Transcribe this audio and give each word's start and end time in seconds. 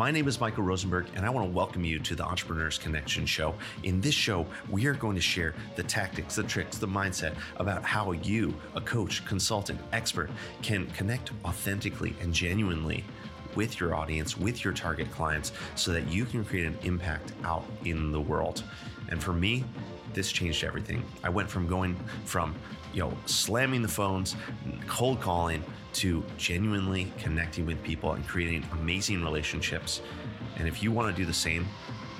My 0.00 0.10
name 0.10 0.28
is 0.28 0.40
Michael 0.40 0.62
Rosenberg, 0.62 1.08
and 1.14 1.26
I 1.26 1.28
want 1.28 1.46
to 1.46 1.52
welcome 1.54 1.84
you 1.84 1.98
to 1.98 2.14
the 2.14 2.24
Entrepreneurs 2.24 2.78
Connection 2.78 3.26
Show. 3.26 3.54
In 3.82 4.00
this 4.00 4.14
show, 4.14 4.46
we 4.70 4.86
are 4.86 4.94
going 4.94 5.14
to 5.14 5.20
share 5.20 5.54
the 5.76 5.82
tactics, 5.82 6.36
the 6.36 6.42
tricks, 6.42 6.78
the 6.78 6.88
mindset 6.88 7.34
about 7.58 7.84
how 7.84 8.12
you, 8.12 8.54
a 8.74 8.80
coach, 8.80 9.22
consultant, 9.26 9.78
expert, 9.92 10.30
can 10.62 10.86
connect 10.92 11.32
authentically 11.44 12.16
and 12.22 12.32
genuinely 12.32 13.04
with 13.54 13.78
your 13.78 13.94
audience, 13.94 14.38
with 14.38 14.64
your 14.64 14.72
target 14.72 15.10
clients, 15.10 15.52
so 15.74 15.92
that 15.92 16.10
you 16.10 16.24
can 16.24 16.46
create 16.46 16.64
an 16.64 16.78
impact 16.82 17.34
out 17.44 17.66
in 17.84 18.10
the 18.10 18.20
world. 18.22 18.64
And 19.10 19.22
for 19.22 19.34
me, 19.34 19.66
this 20.14 20.32
changed 20.32 20.64
everything. 20.64 21.04
I 21.22 21.28
went 21.28 21.50
from 21.50 21.66
going 21.66 21.94
from, 22.24 22.54
you 22.94 23.00
know, 23.00 23.12
slamming 23.26 23.82
the 23.82 23.88
phones, 23.88 24.34
cold 24.86 25.20
calling, 25.20 25.62
to 25.94 26.24
genuinely 26.36 27.12
connecting 27.18 27.66
with 27.66 27.82
people 27.82 28.12
and 28.12 28.26
creating 28.26 28.64
amazing 28.72 29.22
relationships. 29.22 30.02
And 30.58 30.66
if 30.66 30.82
you 30.82 30.92
want 30.92 31.14
to 31.14 31.22
do 31.22 31.26
the 31.26 31.32
same, 31.32 31.66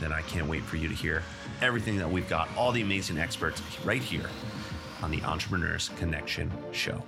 then 0.01 0.13
I 0.13 0.23
can't 0.23 0.49
wait 0.49 0.63
for 0.63 0.77
you 0.77 0.89
to 0.89 0.95
hear 0.95 1.23
everything 1.63 1.97
that 1.99 2.11
we've 2.11 2.29
got, 2.29 2.49
all 2.57 2.73
the 2.73 2.83
amazing 2.83 3.19
experts 3.19 3.63
right 3.85 4.03
here 4.03 4.29
on 5.03 5.11
the 5.11 5.23
Entrepreneurs 5.23 5.91
Connection 5.97 6.51
Show. 6.73 7.03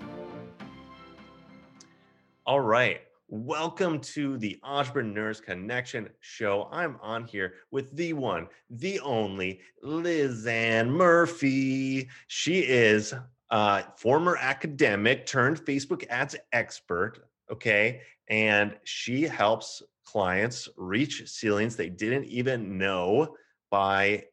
All 2.46 2.60
right. 2.60 3.00
Welcome 3.28 4.00
to 4.00 4.36
the 4.36 4.60
Entrepreneurs 4.62 5.41
Connection 5.41 6.10
Show. 6.20 6.69
I'm 6.70 6.98
on 7.00 7.24
here 7.24 7.55
with 7.70 7.97
the 7.97 8.12
one, 8.12 8.47
the 8.69 9.00
only 9.00 9.60
Lisanne 9.83 10.91
Murphy. 10.91 12.10
She 12.27 12.58
is 12.58 13.14
a 13.52 13.84
former 13.97 14.37
academic 14.41 15.27
turned 15.27 15.61
Facebook 15.61 16.06
ads 16.09 16.34
expert. 16.52 17.29
Okay. 17.52 18.01
And 18.28 18.75
she 18.84 19.23
helps 19.23 19.83
clients 20.05 20.69
reach 20.77 21.28
ceilings 21.28 21.77
they 21.77 21.91
didn't 21.91 22.25
even 22.25 22.78
know 22.78 23.37
by 23.70 24.25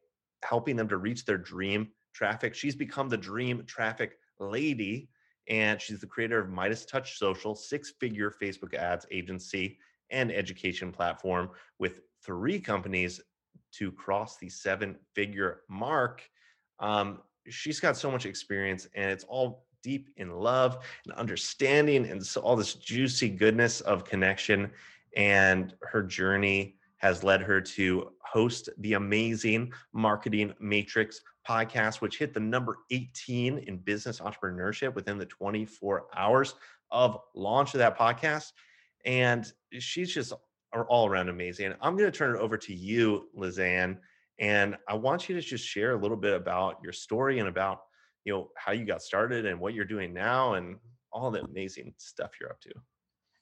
helping 0.42 0.74
them 0.74 0.88
to 0.88 0.96
reach 0.96 1.26
their 1.26 1.38
dream 1.38 1.88
traffic. 2.14 2.54
She's 2.54 2.74
become 2.74 3.08
the 3.08 3.16
dream 3.16 3.62
traffic 3.66 4.18
lady 4.38 5.10
and 5.48 5.80
she's 5.80 6.00
the 6.00 6.06
creator 6.06 6.40
of 6.40 6.48
Midas 6.48 6.86
Touch 6.86 7.18
Social, 7.18 7.54
six 7.54 7.92
figure 8.00 8.32
Facebook 8.42 8.74
ads 8.74 9.04
agency 9.10 9.78
and 10.10 10.32
education 10.32 10.92
platform 10.92 11.50
with 11.78 12.00
three 12.24 12.58
companies 12.58 13.20
to 13.72 13.92
cross 13.92 14.38
the 14.38 14.48
seven 14.48 14.96
figure 15.14 15.60
mark. 15.68 16.22
Um, 16.78 17.20
she's 17.48 17.80
got 17.80 17.96
so 17.96 18.10
much 18.10 18.26
experience 18.26 18.86
and 18.94 19.10
it's 19.10 19.24
all 19.24 19.64
deep 19.82 20.10
in 20.16 20.30
love 20.30 20.84
and 21.04 21.14
understanding 21.14 22.06
and 22.06 22.24
so 22.24 22.40
all 22.40 22.56
this 22.56 22.74
juicy 22.74 23.28
goodness 23.28 23.80
of 23.82 24.04
connection. 24.04 24.70
And 25.16 25.74
her 25.82 26.02
journey 26.02 26.76
has 26.98 27.24
led 27.24 27.40
her 27.40 27.60
to 27.60 28.10
host 28.22 28.68
the 28.78 28.92
amazing 28.92 29.72
Marketing 29.92 30.52
Matrix 30.60 31.22
podcast, 31.48 32.00
which 32.00 32.18
hit 32.18 32.34
the 32.34 32.40
number 32.40 32.78
18 32.90 33.58
in 33.58 33.78
business 33.78 34.20
entrepreneurship 34.20 34.94
within 34.94 35.18
the 35.18 35.26
24 35.26 36.06
hours 36.14 36.54
of 36.90 37.18
launch 37.34 37.74
of 37.74 37.78
that 37.78 37.98
podcast. 37.98 38.52
And 39.06 39.50
she's 39.78 40.12
just 40.12 40.34
all 40.88 41.08
around 41.08 41.28
amazing. 41.28 41.74
I'm 41.80 41.96
going 41.96 42.10
to 42.10 42.16
turn 42.16 42.36
it 42.36 42.38
over 42.38 42.56
to 42.58 42.74
you, 42.74 43.28
Lisanne, 43.36 43.96
and 44.40 44.76
I 44.88 44.94
want 44.94 45.28
you 45.28 45.34
to 45.36 45.40
just 45.40 45.64
share 45.64 45.92
a 45.92 46.00
little 46.00 46.16
bit 46.16 46.34
about 46.34 46.78
your 46.82 46.92
story 46.92 47.38
and 47.38 47.48
about 47.48 47.82
you 48.24 48.32
know 48.32 48.50
how 48.56 48.72
you 48.72 48.84
got 48.84 49.02
started 49.02 49.46
and 49.46 49.60
what 49.60 49.74
you're 49.74 49.84
doing 49.84 50.12
now 50.12 50.54
and 50.54 50.76
all 51.12 51.30
the 51.30 51.42
amazing 51.42 51.94
stuff 51.98 52.32
you're 52.40 52.50
up 52.50 52.60
to. 52.62 52.70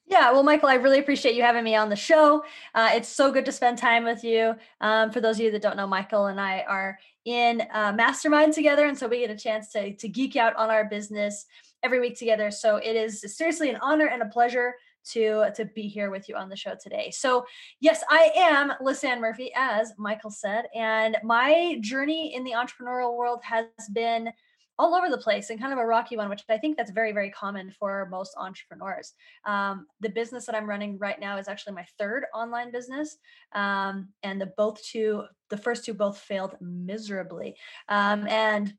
Yeah, 0.05 0.31
well, 0.31 0.41
Michael, 0.41 0.69
I 0.69 0.75
really 0.75 0.97
appreciate 0.97 1.35
you 1.35 1.43
having 1.43 1.63
me 1.63 1.75
on 1.75 1.89
the 1.89 1.95
show. 1.95 2.43
Uh, 2.73 2.89
it's 2.93 3.07
so 3.07 3.31
good 3.31 3.45
to 3.45 3.51
spend 3.51 3.77
time 3.77 4.03
with 4.03 4.23
you. 4.23 4.55
Um, 4.81 5.11
for 5.11 5.21
those 5.21 5.35
of 5.35 5.45
you 5.45 5.51
that 5.51 5.61
don't 5.61 5.77
know, 5.77 5.85
Michael 5.85 6.25
and 6.27 6.41
I 6.41 6.61
are 6.61 6.97
in 7.25 7.61
uh, 7.71 7.93
mastermind 7.93 8.53
together, 8.53 8.87
and 8.87 8.97
so 8.97 9.07
we 9.07 9.19
get 9.19 9.29
a 9.29 9.37
chance 9.37 9.71
to 9.73 9.93
to 9.95 10.07
geek 10.07 10.35
out 10.35 10.55
on 10.55 10.69
our 10.69 10.85
business 10.85 11.45
every 11.83 11.99
week 11.99 12.17
together. 12.17 12.51
So 12.51 12.77
it 12.77 12.95
is 12.95 13.21
seriously 13.35 13.69
an 13.69 13.79
honor 13.81 14.07
and 14.07 14.21
a 14.21 14.27
pleasure 14.27 14.73
to 15.11 15.45
to 15.55 15.65
be 15.65 15.83
here 15.83 16.11
with 16.11 16.27
you 16.27 16.35
on 16.35 16.49
the 16.49 16.55
show 16.55 16.75
today. 16.81 17.09
So 17.11 17.45
yes, 17.79 18.03
I 18.09 18.31
am 18.35 18.73
Lisanne 18.81 19.19
Murphy, 19.19 19.51
as 19.55 19.93
Michael 19.97 20.29
said, 20.29 20.65
and 20.75 21.17
my 21.23 21.77
journey 21.81 22.35
in 22.35 22.43
the 22.43 22.51
entrepreneurial 22.51 23.15
world 23.15 23.39
has 23.43 23.65
been 23.93 24.31
all 24.79 24.95
over 24.95 25.09
the 25.09 25.17
place 25.17 25.49
and 25.49 25.59
kind 25.59 25.73
of 25.73 25.79
a 25.79 25.85
rocky 25.85 26.15
one, 26.15 26.29
which 26.29 26.43
I 26.49 26.57
think 26.57 26.77
that's 26.77 26.91
very, 26.91 27.11
very 27.11 27.29
common 27.31 27.69
for 27.77 28.07
most 28.09 28.33
entrepreneurs. 28.37 29.13
Um, 29.43 29.87
the 29.99 30.09
business 30.09 30.45
that 30.45 30.55
I'm 30.55 30.69
running 30.69 30.97
right 30.97 31.19
now 31.19 31.37
is 31.37 31.49
actually 31.49 31.73
my 31.73 31.85
third 31.99 32.23
online 32.33 32.71
business. 32.71 33.17
Um, 33.51 34.07
and 34.23 34.39
the 34.39 34.53
both 34.55 34.81
two, 34.81 35.25
the 35.49 35.57
first 35.57 35.83
two 35.83 35.93
both 35.93 36.17
failed 36.17 36.55
miserably. 36.61 37.57
Um, 37.89 38.25
and 38.27 38.73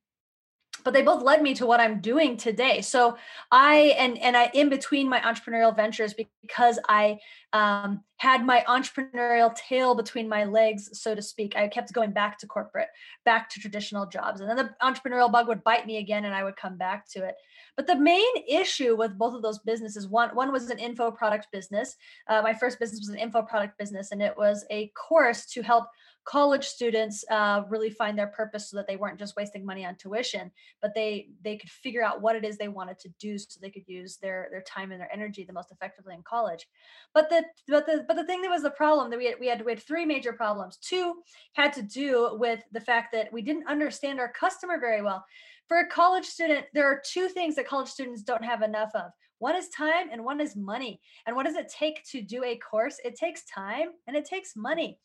but 0.80 0.92
they 0.92 1.02
both 1.02 1.22
led 1.22 1.42
me 1.42 1.54
to 1.54 1.66
what 1.66 1.80
I'm 1.80 2.00
doing 2.00 2.36
today. 2.36 2.80
So 2.80 3.16
I 3.50 3.94
and 3.98 4.18
and 4.18 4.36
I 4.36 4.50
in 4.54 4.68
between 4.68 5.08
my 5.08 5.20
entrepreneurial 5.20 5.74
ventures 5.74 6.14
because 6.14 6.78
I 6.88 7.18
um, 7.52 8.02
had 8.20 8.44
my 8.44 8.62
entrepreneurial 8.68 9.54
tail 9.56 9.94
between 9.94 10.28
my 10.28 10.44
legs, 10.44 10.90
so 10.92 11.14
to 11.14 11.22
speak. 11.22 11.56
I 11.56 11.66
kept 11.68 11.94
going 11.94 12.10
back 12.10 12.36
to 12.40 12.46
corporate, 12.46 12.88
back 13.24 13.48
to 13.48 13.60
traditional 13.60 14.04
jobs, 14.04 14.42
and 14.42 14.50
then 14.50 14.58
the 14.58 14.74
entrepreneurial 14.82 15.32
bug 15.32 15.48
would 15.48 15.64
bite 15.64 15.86
me 15.86 15.96
again, 15.96 16.26
and 16.26 16.34
I 16.34 16.44
would 16.44 16.56
come 16.56 16.76
back 16.76 17.08
to 17.12 17.24
it. 17.24 17.34
But 17.78 17.86
the 17.86 17.96
main 17.96 18.30
issue 18.46 18.94
with 18.94 19.16
both 19.16 19.32
of 19.32 19.40
those 19.40 19.60
businesses, 19.60 20.06
one 20.06 20.36
one 20.36 20.52
was 20.52 20.68
an 20.68 20.78
info 20.78 21.10
product 21.10 21.46
business. 21.50 21.96
Uh, 22.28 22.42
my 22.42 22.52
first 22.52 22.78
business 22.78 23.00
was 23.00 23.08
an 23.08 23.18
info 23.18 23.40
product 23.40 23.78
business, 23.78 24.12
and 24.12 24.20
it 24.20 24.36
was 24.36 24.66
a 24.70 24.88
course 24.88 25.46
to 25.52 25.62
help 25.62 25.86
college 26.24 26.66
students 26.66 27.24
uh, 27.30 27.62
really 27.68 27.90
find 27.90 28.18
their 28.18 28.26
purpose 28.26 28.70
so 28.70 28.76
that 28.76 28.86
they 28.86 28.96
weren't 28.96 29.18
just 29.18 29.36
wasting 29.36 29.64
money 29.64 29.84
on 29.84 29.96
tuition 29.96 30.50
but 30.82 30.94
they 30.94 31.28
they 31.42 31.56
could 31.56 31.70
figure 31.70 32.04
out 32.04 32.20
what 32.20 32.36
it 32.36 32.44
is 32.44 32.58
they 32.58 32.68
wanted 32.68 32.98
to 32.98 33.08
do 33.18 33.38
so 33.38 33.58
they 33.60 33.70
could 33.70 33.86
use 33.86 34.16
their 34.18 34.48
their 34.50 34.62
time 34.62 34.92
and 34.92 35.00
their 35.00 35.12
energy 35.12 35.44
the 35.44 35.52
most 35.52 35.72
effectively 35.72 36.14
in 36.14 36.22
college 36.22 36.68
but 37.14 37.30
the 37.30 37.42
but 37.68 37.86
the 37.86 38.04
but 38.10 38.16
the 38.16 38.24
thing 38.24 38.42
that 38.42 38.50
was 38.50 38.64
the 38.64 38.70
problem 38.70 39.08
that 39.08 39.20
we 39.20 39.26
had 39.26 39.36
we 39.38 39.46
had 39.46 39.64
we 39.64 39.70
had 39.70 39.80
three 39.80 40.04
major 40.04 40.32
problems. 40.32 40.78
Two 40.78 41.22
had 41.52 41.72
to 41.74 41.82
do 41.82 42.30
with 42.40 42.60
the 42.72 42.80
fact 42.80 43.12
that 43.12 43.32
we 43.32 43.40
didn't 43.40 43.68
understand 43.68 44.18
our 44.18 44.32
customer 44.32 44.80
very 44.80 45.00
well. 45.00 45.24
For 45.68 45.78
a 45.78 45.86
college 45.86 46.24
student 46.24 46.66
there 46.74 46.86
are 46.86 47.00
two 47.06 47.28
things 47.28 47.54
that 47.54 47.68
college 47.68 47.86
students 47.86 48.22
don't 48.22 48.44
have 48.44 48.62
enough 48.62 48.90
of. 48.96 49.12
One 49.38 49.54
is 49.54 49.68
time 49.68 50.08
and 50.10 50.24
one 50.24 50.40
is 50.40 50.56
money. 50.56 51.00
And 51.28 51.36
what 51.36 51.46
does 51.46 51.54
it 51.54 51.68
take 51.68 52.02
to 52.10 52.20
do 52.20 52.42
a 52.42 52.56
course? 52.56 52.96
It 53.04 53.14
takes 53.14 53.44
time 53.44 53.90
and 54.08 54.16
it 54.16 54.24
takes 54.24 54.56
money. 54.56 54.98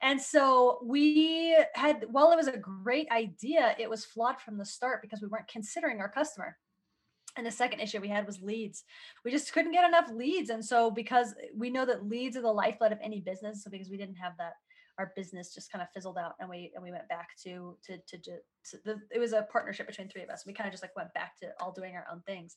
And 0.00 0.18
so 0.18 0.78
we 0.82 1.54
had, 1.74 2.06
while 2.10 2.32
it 2.32 2.36
was 2.36 2.48
a 2.48 2.56
great 2.56 3.10
idea, 3.10 3.76
it 3.78 3.90
was 3.90 4.06
flawed 4.06 4.40
from 4.40 4.56
the 4.56 4.64
start 4.64 5.02
because 5.02 5.20
we 5.20 5.28
weren't 5.28 5.48
considering 5.48 6.00
our 6.00 6.08
customer. 6.08 6.56
And 7.38 7.46
the 7.46 7.52
second 7.52 7.78
issue 7.78 8.00
we 8.00 8.08
had 8.08 8.26
was 8.26 8.42
leads. 8.42 8.84
We 9.24 9.30
just 9.30 9.52
couldn't 9.52 9.72
get 9.72 9.88
enough 9.88 10.10
leads. 10.12 10.50
And 10.50 10.62
so, 10.62 10.90
because 10.90 11.34
we 11.56 11.70
know 11.70 11.86
that 11.86 12.08
leads 12.08 12.36
are 12.36 12.42
the 12.42 12.52
lifeblood 12.52 12.90
of 12.90 12.98
any 13.00 13.20
business, 13.20 13.62
so 13.62 13.70
because 13.70 13.88
we 13.88 13.96
didn't 13.96 14.16
have 14.16 14.32
that, 14.38 14.54
our 14.98 15.12
business 15.14 15.54
just 15.54 15.70
kind 15.70 15.80
of 15.80 15.88
fizzled 15.94 16.18
out, 16.18 16.34
and 16.40 16.50
we 16.50 16.72
and 16.74 16.82
we 16.82 16.90
went 16.90 17.08
back 17.08 17.28
to 17.44 17.76
to 17.86 17.96
to, 17.96 18.18
to, 18.18 18.32
to 18.70 18.76
the, 18.84 19.00
it 19.14 19.20
was 19.20 19.32
a 19.32 19.46
partnership 19.52 19.86
between 19.86 20.08
three 20.08 20.24
of 20.24 20.30
us. 20.30 20.44
We 20.44 20.52
kind 20.52 20.66
of 20.66 20.72
just 20.72 20.82
like 20.82 20.96
went 20.96 21.14
back 21.14 21.38
to 21.38 21.52
all 21.60 21.70
doing 21.70 21.94
our 21.94 22.06
own 22.12 22.22
things. 22.26 22.56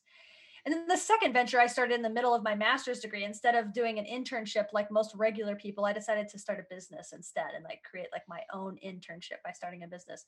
And 0.64 0.72
then 0.72 0.86
the 0.86 0.96
second 0.96 1.32
venture 1.32 1.58
I 1.58 1.66
started 1.66 1.94
in 1.94 2.02
the 2.02 2.10
middle 2.10 2.34
of 2.34 2.44
my 2.44 2.54
master's 2.54 3.00
degree. 3.00 3.24
Instead 3.24 3.56
of 3.56 3.72
doing 3.72 3.98
an 3.98 4.04
internship 4.04 4.66
like 4.72 4.92
most 4.92 5.12
regular 5.16 5.56
people, 5.56 5.84
I 5.84 5.92
decided 5.92 6.28
to 6.28 6.38
start 6.38 6.60
a 6.60 6.74
business 6.74 7.12
instead 7.12 7.54
and 7.56 7.64
like 7.64 7.82
create 7.82 8.06
like 8.12 8.22
my 8.28 8.40
own 8.52 8.78
internship 8.84 9.42
by 9.44 9.50
starting 9.52 9.82
a 9.82 9.88
business. 9.88 10.24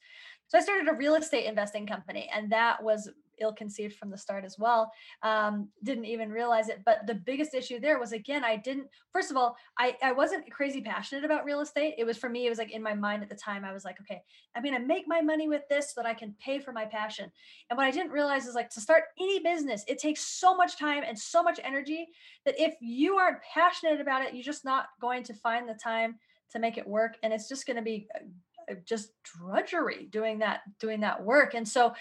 So 0.49 0.59
I 0.59 0.61
started 0.61 0.89
a 0.89 0.95
real 0.95 1.15
estate 1.15 1.47
investing 1.47 1.87
company, 1.87 2.29
and 2.35 2.51
that 2.51 2.83
was 2.83 3.09
ill 3.41 3.53
conceived 3.53 3.97
from 3.97 4.11
the 4.11 4.19
start 4.19 4.45
as 4.45 4.59
well. 4.59 4.93
Um, 5.23 5.69
didn't 5.83 6.07
even 6.07 6.31
realize 6.31 6.69
it. 6.69 6.83
But 6.85 7.07
the 7.07 7.15
biggest 7.15 7.55
issue 7.55 7.81
there 7.81 7.99
was 7.99 8.13
again, 8.13 8.45
I 8.45 8.57
didn't, 8.57 8.89
first 9.13 9.31
of 9.31 9.37
all, 9.37 9.57
I, 9.79 9.97
I 10.03 10.13
wasn't 10.13 10.51
crazy 10.51 10.81
passionate 10.81 11.25
about 11.25 11.45
real 11.45 11.61
estate. 11.61 11.95
It 11.99 12.05
was 12.05 12.19
for 12.19 12.29
me, 12.29 12.47
it 12.47 12.51
was 12.51 12.59
like 12.59 12.73
in 12.73 12.83
my 12.83 12.95
mind 12.95 13.23
at 13.23 13.29
the 13.29 13.35
time, 13.35 13.65
I 13.65 13.73
was 13.73 13.85
like, 13.85 14.01
okay, 14.01 14.23
I'm 14.55 14.63
going 14.63 14.75
to 14.75 14.87
make 14.87 15.05
my 15.07 15.21
money 15.21 15.49
with 15.49 15.63
this 15.69 15.95
so 15.95 16.03
that 16.03 16.09
I 16.09 16.15
can 16.15 16.35
pay 16.45 16.59
for 16.59 16.73
my 16.73 16.85
passion. 16.85 17.31
And 17.71 17.77
what 17.77 17.87
I 17.87 17.91
didn't 17.91 18.13
realize 18.13 18.47
is 18.47 18.55
like 18.55 18.71
to 18.71 18.81
start 18.81 19.05
any 19.21 19.41
business, 19.41 19.85
it 19.89 19.99
takes 19.99 20.25
so 20.25 20.55
much 20.55 20.79
time 20.79 21.03
and 21.07 21.19
so 21.19 21.43
much 21.43 21.61
energy 21.63 22.09
that 22.45 22.55
if 22.59 22.75
you 22.81 23.17
aren't 23.17 23.43
passionate 23.53 24.01
about 24.01 24.23
it, 24.23 24.35
you're 24.35 24.43
just 24.43 24.65
not 24.65 24.87
going 25.01 25.23
to 25.25 25.35
find 25.35 25.69
the 25.69 25.79
time 25.83 26.17
to 26.53 26.59
make 26.59 26.79
it 26.79 26.87
work. 26.87 27.17
And 27.23 27.33
it's 27.33 27.49
just 27.49 27.67
going 27.67 27.77
to 27.77 27.83
be 27.83 28.07
uh, 28.71 28.75
just 28.87 29.11
drudgery 29.23 30.07
doing 30.11 30.39
that 30.39 30.61
doing 30.79 31.01
that 31.01 31.23
work 31.23 31.55
and 31.55 31.69
so 31.69 31.93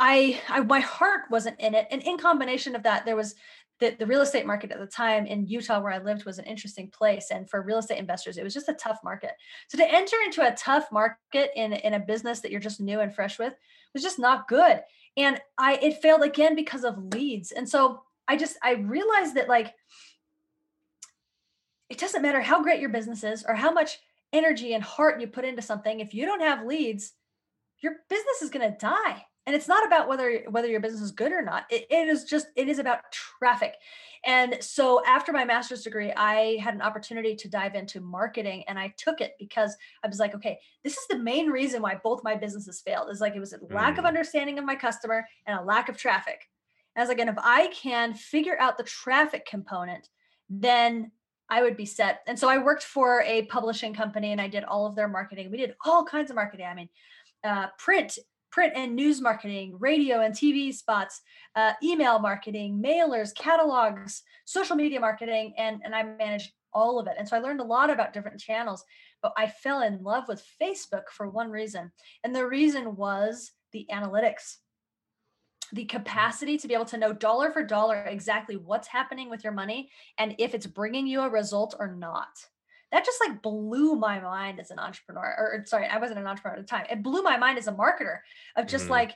I, 0.00 0.40
I 0.48 0.60
my 0.60 0.80
heart 0.80 1.22
wasn't 1.30 1.60
in 1.60 1.74
it. 1.74 1.86
And 1.90 2.02
in 2.02 2.16
combination 2.16 2.74
of 2.74 2.82
that, 2.84 3.04
there 3.04 3.16
was 3.16 3.34
the, 3.80 3.94
the 3.98 4.06
real 4.06 4.22
estate 4.22 4.46
market 4.46 4.72
at 4.72 4.80
the 4.80 4.86
time 4.86 5.26
in 5.26 5.46
Utah 5.46 5.80
where 5.80 5.92
I 5.92 5.98
lived 5.98 6.24
was 6.24 6.38
an 6.38 6.46
interesting 6.46 6.90
place. 6.90 7.30
And 7.30 7.48
for 7.48 7.62
real 7.62 7.78
estate 7.78 7.98
investors, 7.98 8.38
it 8.38 8.44
was 8.44 8.54
just 8.54 8.68
a 8.68 8.74
tough 8.74 8.98
market. 9.04 9.32
So 9.68 9.78
to 9.78 9.94
enter 9.94 10.16
into 10.24 10.46
a 10.46 10.54
tough 10.54 10.90
market 10.90 11.50
in, 11.54 11.74
in 11.74 11.94
a 11.94 12.00
business 12.00 12.40
that 12.40 12.50
you're 12.50 12.60
just 12.60 12.80
new 12.80 13.00
and 13.00 13.14
fresh 13.14 13.38
with 13.38 13.54
was 13.92 14.02
just 14.02 14.18
not 14.18 14.48
good. 14.48 14.80
And 15.16 15.40
I 15.58 15.74
it 15.76 16.00
failed 16.00 16.22
again 16.22 16.54
because 16.54 16.84
of 16.84 17.12
leads. 17.12 17.52
And 17.52 17.68
so 17.68 18.02
I 18.26 18.36
just 18.36 18.56
I 18.62 18.72
realized 18.72 19.34
that 19.34 19.48
like 19.48 19.74
it 21.90 21.98
doesn't 21.98 22.22
matter 22.22 22.40
how 22.40 22.62
great 22.62 22.80
your 22.80 22.90
business 22.90 23.22
is 23.24 23.44
or 23.46 23.54
how 23.54 23.72
much 23.72 23.98
energy 24.32 24.72
and 24.74 24.82
heart 24.82 25.20
you 25.20 25.26
put 25.26 25.44
into 25.44 25.60
something. 25.60 26.00
If 26.00 26.14
you 26.14 26.24
don't 26.24 26.40
have 26.40 26.64
leads, 26.64 27.12
your 27.80 27.96
business 28.08 28.42
is 28.42 28.50
going 28.50 28.70
to 28.70 28.78
die. 28.78 29.26
And 29.46 29.56
it's 29.56 29.68
not 29.68 29.86
about 29.86 30.06
whether 30.06 30.44
whether 30.50 30.68
your 30.68 30.80
business 30.80 31.02
is 31.02 31.10
good 31.12 31.32
or 31.32 31.42
not. 31.42 31.64
It, 31.70 31.86
it 31.90 32.08
is 32.08 32.24
just 32.24 32.48
it 32.56 32.68
is 32.68 32.78
about 32.78 33.00
traffic. 33.10 33.74
And 34.24 34.58
so 34.60 35.02
after 35.06 35.32
my 35.32 35.44
master's 35.44 35.82
degree, 35.82 36.12
I 36.12 36.58
had 36.62 36.74
an 36.74 36.82
opportunity 36.82 37.34
to 37.36 37.48
dive 37.48 37.74
into 37.74 38.00
marketing 38.00 38.64
and 38.68 38.78
I 38.78 38.92
took 38.98 39.22
it 39.22 39.32
because 39.38 39.74
I 40.04 40.08
was 40.08 40.18
like, 40.18 40.34
okay, 40.34 40.58
this 40.84 40.92
is 40.92 41.06
the 41.08 41.18
main 41.18 41.48
reason 41.48 41.80
why 41.80 41.98
both 42.04 42.22
my 42.22 42.34
businesses 42.36 42.82
failed. 42.82 43.08
Is 43.10 43.20
like 43.20 43.34
it 43.34 43.40
was 43.40 43.54
a 43.54 43.60
lack 43.70 43.96
of 43.96 44.04
mm. 44.04 44.08
understanding 44.08 44.58
of 44.58 44.66
my 44.66 44.76
customer 44.76 45.26
and 45.46 45.58
a 45.58 45.62
lack 45.62 45.88
of 45.88 45.96
traffic. 45.96 46.48
And 46.94 47.00
I 47.00 47.04
was 47.04 47.08
like, 47.08 47.20
and 47.20 47.30
if 47.30 47.38
I 47.38 47.68
can 47.68 48.14
figure 48.14 48.60
out 48.60 48.76
the 48.76 48.84
traffic 48.84 49.46
component, 49.46 50.08
then 50.50 51.12
I 51.48 51.62
would 51.62 51.76
be 51.76 51.86
set. 51.86 52.20
And 52.26 52.38
so 52.38 52.48
I 52.48 52.58
worked 52.58 52.84
for 52.84 53.22
a 53.22 53.42
publishing 53.46 53.94
company 53.94 54.32
and 54.32 54.40
I 54.40 54.48
did 54.48 54.64
all 54.64 54.86
of 54.86 54.94
their 54.94 55.08
marketing. 55.08 55.50
We 55.50 55.56
did 55.56 55.74
all 55.84 56.04
kinds 56.04 56.30
of 56.30 56.36
marketing. 56.36 56.66
I 56.66 56.74
mean, 56.74 56.88
uh, 57.42 57.66
print, 57.78 58.18
print 58.50 58.72
and 58.76 58.94
news 58.94 59.20
marketing, 59.20 59.76
radio 59.78 60.20
and 60.20 60.34
TV 60.34 60.72
spots, 60.72 61.20
uh, 61.56 61.72
email 61.82 62.18
marketing, 62.18 62.82
mailers, 62.84 63.34
catalogs, 63.34 64.22
social 64.44 64.76
media 64.76 65.00
marketing, 65.00 65.54
and 65.56 65.80
and 65.84 65.94
I 65.94 66.02
managed 66.02 66.52
all 66.72 66.98
of 66.98 67.06
it. 67.06 67.14
And 67.18 67.28
so 67.28 67.36
I 67.36 67.40
learned 67.40 67.60
a 67.60 67.64
lot 67.64 67.90
about 67.90 68.12
different 68.12 68.40
channels. 68.40 68.84
But 69.22 69.32
I 69.36 69.48
fell 69.48 69.82
in 69.82 70.02
love 70.02 70.24
with 70.28 70.46
Facebook 70.60 71.08
for 71.12 71.28
one 71.28 71.50
reason, 71.50 71.92
and 72.24 72.34
the 72.34 72.46
reason 72.46 72.96
was 72.96 73.52
the 73.72 73.86
analytics 73.92 74.56
the 75.72 75.84
capacity 75.84 76.58
to 76.58 76.68
be 76.68 76.74
able 76.74 76.84
to 76.84 76.98
know 76.98 77.12
dollar 77.12 77.52
for 77.52 77.62
dollar 77.62 78.02
exactly 78.04 78.56
what's 78.56 78.88
happening 78.88 79.30
with 79.30 79.44
your 79.44 79.52
money 79.52 79.90
and 80.18 80.34
if 80.38 80.54
it's 80.54 80.66
bringing 80.66 81.06
you 81.06 81.20
a 81.20 81.30
result 81.30 81.74
or 81.78 81.94
not 81.94 82.28
that 82.92 83.04
just 83.04 83.18
like 83.26 83.42
blew 83.42 83.94
my 83.96 84.20
mind 84.20 84.60
as 84.60 84.70
an 84.70 84.78
entrepreneur 84.78 85.34
or 85.38 85.64
sorry 85.66 85.86
i 85.86 85.98
wasn't 85.98 86.18
an 86.18 86.26
entrepreneur 86.26 86.56
at 86.56 86.62
the 86.62 86.68
time. 86.68 86.86
It 86.90 87.02
blew 87.02 87.22
my 87.22 87.36
mind 87.36 87.58
as 87.58 87.66
a 87.66 87.72
marketer 87.72 88.18
of 88.56 88.66
just 88.66 88.86
mm. 88.86 88.90
like 88.90 89.14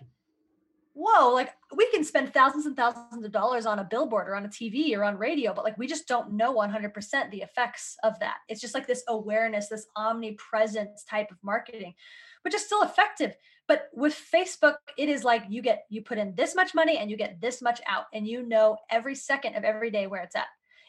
whoa 0.95 1.33
like 1.35 1.51
we 1.75 1.91
can 1.91 2.05
spend 2.05 2.33
thousands 2.33 2.67
and 2.67 2.77
thousands 2.77 3.25
of 3.25 3.33
dollars 3.33 3.67
on 3.67 3.81
a 3.81 3.85
billboard 3.85 4.29
or 4.29 4.37
on 4.37 4.45
a 4.45 4.49
tv 4.49 4.97
or 4.97 5.03
on 5.03 5.19
radio 5.19 5.53
but 5.53 5.65
like 5.65 5.77
we 5.77 5.89
just 5.89 6.07
don't 6.07 6.33
know 6.33 6.55
100% 6.55 7.31
the 7.31 7.43
effects 7.43 7.97
of 8.05 8.19
that. 8.21 8.37
It's 8.49 8.61
just 8.61 8.75
like 8.75 8.87
this 8.87 9.03
awareness 9.09 9.69
this 9.69 9.87
omnipresent 9.97 10.91
type 11.09 11.31
of 11.31 11.39
marketing 11.43 11.95
which 12.43 12.55
is 12.55 12.65
still 12.65 12.83
effective 12.83 13.35
but 13.67 13.89
with 13.93 14.15
facebook 14.33 14.77
it 14.97 15.09
is 15.09 15.25
like 15.25 15.43
you 15.49 15.63
get 15.63 15.85
you 15.89 16.03
put 16.03 16.19
in 16.19 16.35
this 16.37 16.55
much 16.55 16.75
money 16.75 16.99
and 16.99 17.11
you 17.11 17.17
get 17.17 17.41
this 17.41 17.61
much 17.61 17.81
out 17.89 18.05
and 18.13 18.27
you 18.27 18.47
know 18.47 18.77
every 18.91 19.15
second 19.15 19.57
of 19.57 19.65
every 19.65 19.91
day 19.91 20.07
where 20.07 20.23
it's 20.23 20.37
at. 20.37 20.47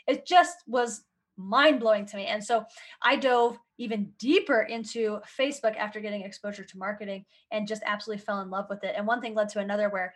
It 0.08 0.28
just 0.28 0.58
was 0.68 1.04
mind 1.38 1.80
blowing 1.80 2.06
to 2.06 2.18
me. 2.18 2.26
And 2.26 2.44
so 2.44 2.66
I 3.02 3.16
dove 3.16 3.58
even 3.78 4.12
deeper 4.18 4.62
into 4.62 5.20
Facebook 5.38 5.76
after 5.78 6.00
getting 6.00 6.22
exposure 6.22 6.64
to 6.64 6.78
marketing 6.78 7.26
and 7.52 7.68
just 7.68 7.84
absolutely 7.86 8.24
fell 8.24 8.42
in 8.42 8.50
love 8.50 8.68
with 8.70 8.84
it. 8.84 8.96
And 8.98 9.06
one 9.06 9.22
thing 9.22 9.34
led 9.34 9.50
to 9.50 9.60
another 9.60 9.90
where 9.90 10.14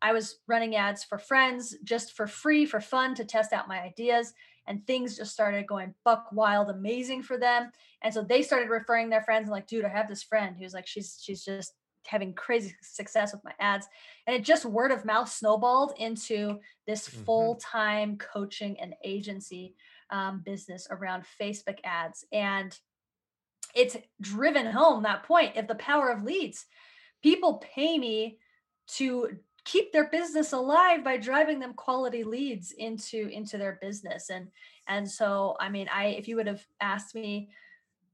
I 0.00 0.12
was 0.12 0.38
running 0.48 0.76
ads 0.76 1.04
for 1.04 1.18
friends 1.18 1.76
just 1.84 2.16
for 2.16 2.26
free, 2.26 2.66
for 2.66 2.80
fun 2.80 3.14
to 3.16 3.24
test 3.24 3.52
out 3.52 3.68
my 3.68 3.80
ideas. 3.80 4.32
And 4.66 4.86
things 4.86 5.16
just 5.16 5.32
started 5.32 5.66
going 5.66 5.94
buck 6.04 6.26
wild, 6.32 6.70
amazing 6.70 7.22
for 7.22 7.36
them. 7.36 7.70
And 8.02 8.14
so 8.14 8.22
they 8.22 8.42
started 8.42 8.70
referring 8.70 9.10
their 9.10 9.22
friends 9.22 9.44
and 9.44 9.52
like, 9.52 9.66
dude, 9.66 9.84
I 9.84 9.88
have 9.88 10.08
this 10.08 10.22
friend 10.22 10.56
who's 10.58 10.74
like, 10.74 10.86
she's 10.86 11.18
she's 11.20 11.44
just 11.44 11.74
having 12.06 12.34
crazy 12.34 12.74
success 12.82 13.32
with 13.32 13.44
my 13.44 13.52
ads 13.60 13.86
and 14.26 14.34
it 14.34 14.42
just 14.42 14.64
word 14.64 14.90
of 14.90 15.04
mouth 15.04 15.28
snowballed 15.28 15.92
into 15.98 16.58
this 16.86 17.08
mm-hmm. 17.08 17.22
full-time 17.22 18.18
coaching 18.18 18.78
and 18.80 18.94
agency 19.04 19.74
um, 20.12 20.42
business 20.44 20.86
around 20.90 21.24
Facebook 21.40 21.78
ads. 21.82 22.24
And 22.32 22.78
it's 23.74 23.96
driven 24.20 24.66
home 24.66 25.02
that 25.02 25.24
point 25.24 25.56
of 25.56 25.66
the 25.66 25.74
power 25.76 26.10
of 26.10 26.22
leads. 26.22 26.66
People 27.22 27.64
pay 27.74 27.98
me 27.98 28.38
to 28.88 29.36
keep 29.64 29.92
their 29.92 30.08
business 30.08 30.52
alive 30.52 31.04
by 31.04 31.16
driving 31.16 31.60
them 31.60 31.74
quality 31.74 32.24
leads 32.24 32.72
into 32.72 33.28
into 33.28 33.56
their 33.56 33.78
business 33.80 34.28
and 34.28 34.48
and 34.88 35.08
so 35.08 35.56
i 35.60 35.68
mean 35.68 35.88
i 35.94 36.06
if 36.06 36.26
you 36.26 36.34
would 36.34 36.48
have 36.48 36.64
asked 36.80 37.14
me 37.14 37.48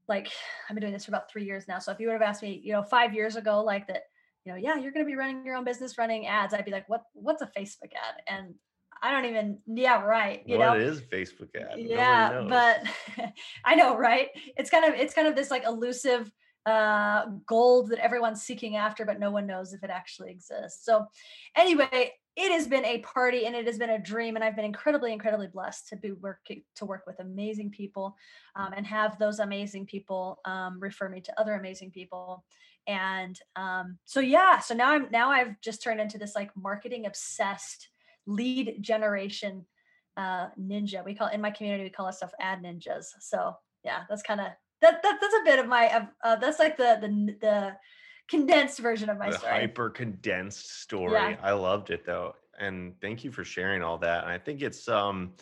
like 0.07 0.27
i've 0.69 0.75
been 0.75 0.81
doing 0.81 0.93
this 0.93 1.05
for 1.05 1.11
about 1.11 1.29
three 1.31 1.43
years 1.43 1.67
now 1.67 1.79
so 1.79 1.91
if 1.91 1.99
you 1.99 2.07
would 2.07 2.13
have 2.13 2.21
asked 2.21 2.43
me 2.43 2.61
you 2.63 2.71
know 2.71 2.83
five 2.83 3.13
years 3.13 3.35
ago 3.35 3.63
like 3.63 3.87
that 3.87 4.03
you 4.45 4.51
know 4.51 4.57
yeah 4.57 4.75
you're 4.75 4.91
going 4.91 5.03
to 5.03 5.09
be 5.09 5.17
running 5.17 5.43
your 5.43 5.55
own 5.55 5.65
business 5.65 5.97
running 5.97 6.27
ads 6.27 6.53
i'd 6.53 6.65
be 6.65 6.71
like 6.71 6.87
what 6.87 7.05
what's 7.13 7.41
a 7.41 7.51
facebook 7.57 7.93
ad 7.95 8.21
and 8.27 8.53
I 9.01 9.11
don't 9.11 9.25
even, 9.25 9.59
yeah, 9.67 10.03
right. 10.03 10.43
You 10.45 10.57
what 10.57 10.65
know, 10.65 10.73
is 10.75 11.01
Facebook 11.01 11.55
ad? 11.55 11.79
Yeah, 11.79 12.45
but 12.47 12.83
I 13.65 13.75
know, 13.75 13.97
right? 13.97 14.29
It's 14.57 14.69
kind 14.69 14.85
of, 14.85 14.93
it's 14.93 15.13
kind 15.13 15.27
of 15.27 15.35
this 15.35 15.51
like 15.51 15.65
elusive 15.65 16.31
uh 16.65 17.25
gold 17.45 17.89
that 17.89 17.99
everyone's 17.99 18.41
seeking 18.41 18.75
after, 18.75 19.05
but 19.05 19.19
no 19.19 19.31
one 19.31 19.47
knows 19.47 19.73
if 19.73 19.83
it 19.83 19.89
actually 19.89 20.31
exists. 20.31 20.85
So, 20.85 21.05
anyway, 21.55 22.11
it 22.35 22.51
has 22.51 22.67
been 22.67 22.85
a 22.85 22.99
party 22.99 23.45
and 23.45 23.55
it 23.55 23.65
has 23.65 23.77
been 23.77 23.89
a 23.89 23.99
dream, 23.99 24.35
and 24.35 24.43
I've 24.43 24.55
been 24.55 24.65
incredibly, 24.65 25.13
incredibly 25.13 25.47
blessed 25.47 25.87
to 25.89 25.95
be 25.95 26.11
working 26.11 26.63
to 26.75 26.85
work 26.85 27.03
with 27.07 27.19
amazing 27.19 27.71
people, 27.71 28.17
um, 28.55 28.73
and 28.75 28.85
have 28.85 29.17
those 29.17 29.39
amazing 29.39 29.85
people 29.85 30.39
um, 30.45 30.79
refer 30.79 31.07
me 31.07 31.21
to 31.21 31.39
other 31.39 31.53
amazing 31.53 31.91
people 31.91 32.43
and 32.87 33.39
um, 33.55 33.97
so 34.05 34.19
yeah 34.19 34.57
so 34.59 34.73
now 34.73 34.89
i'm 34.89 35.07
now 35.11 35.29
i've 35.29 35.59
just 35.61 35.81
turned 35.83 36.01
into 36.01 36.17
this 36.17 36.35
like 36.35 36.49
marketing 36.55 37.05
obsessed 37.05 37.89
lead 38.29 38.77
generation 38.79 39.65
uh, 40.15 40.47
ninja. 40.59 41.03
We 41.03 41.15
call 41.15 41.27
in 41.27 41.41
my 41.41 41.51
community 41.51 41.83
we 41.83 41.89
call 41.89 42.05
ourselves 42.05 42.33
ad 42.39 42.61
ninjas. 42.61 43.05
So 43.19 43.53
yeah, 43.83 44.01
that's 44.07 44.21
kind 44.21 44.39
of 44.39 44.47
that, 44.81 45.01
that 45.03 45.17
that's 45.19 45.33
a 45.33 45.43
bit 45.43 45.59
of 45.59 45.67
my 45.67 46.05
uh, 46.23 46.35
that's 46.37 46.59
like 46.59 46.77
the 46.77 46.97
the 47.01 47.35
the 47.41 47.75
condensed 48.29 48.79
version 48.79 49.09
of 49.09 49.17
my 49.17 49.31
the 49.31 49.37
story. 49.37 49.53
Hyper 49.53 49.89
condensed 49.89 50.81
story. 50.81 51.13
Yeah. 51.13 51.37
I 51.41 51.51
loved 51.51 51.89
it 51.89 52.05
though, 52.05 52.35
and 52.59 52.93
thank 53.01 53.23
you 53.23 53.31
for 53.31 53.43
sharing 53.43 53.81
all 53.81 53.97
that. 53.99 54.23
And 54.23 54.31
I 54.31 54.37
think 54.37 54.61
it's 54.61 54.87
um. 54.87 55.33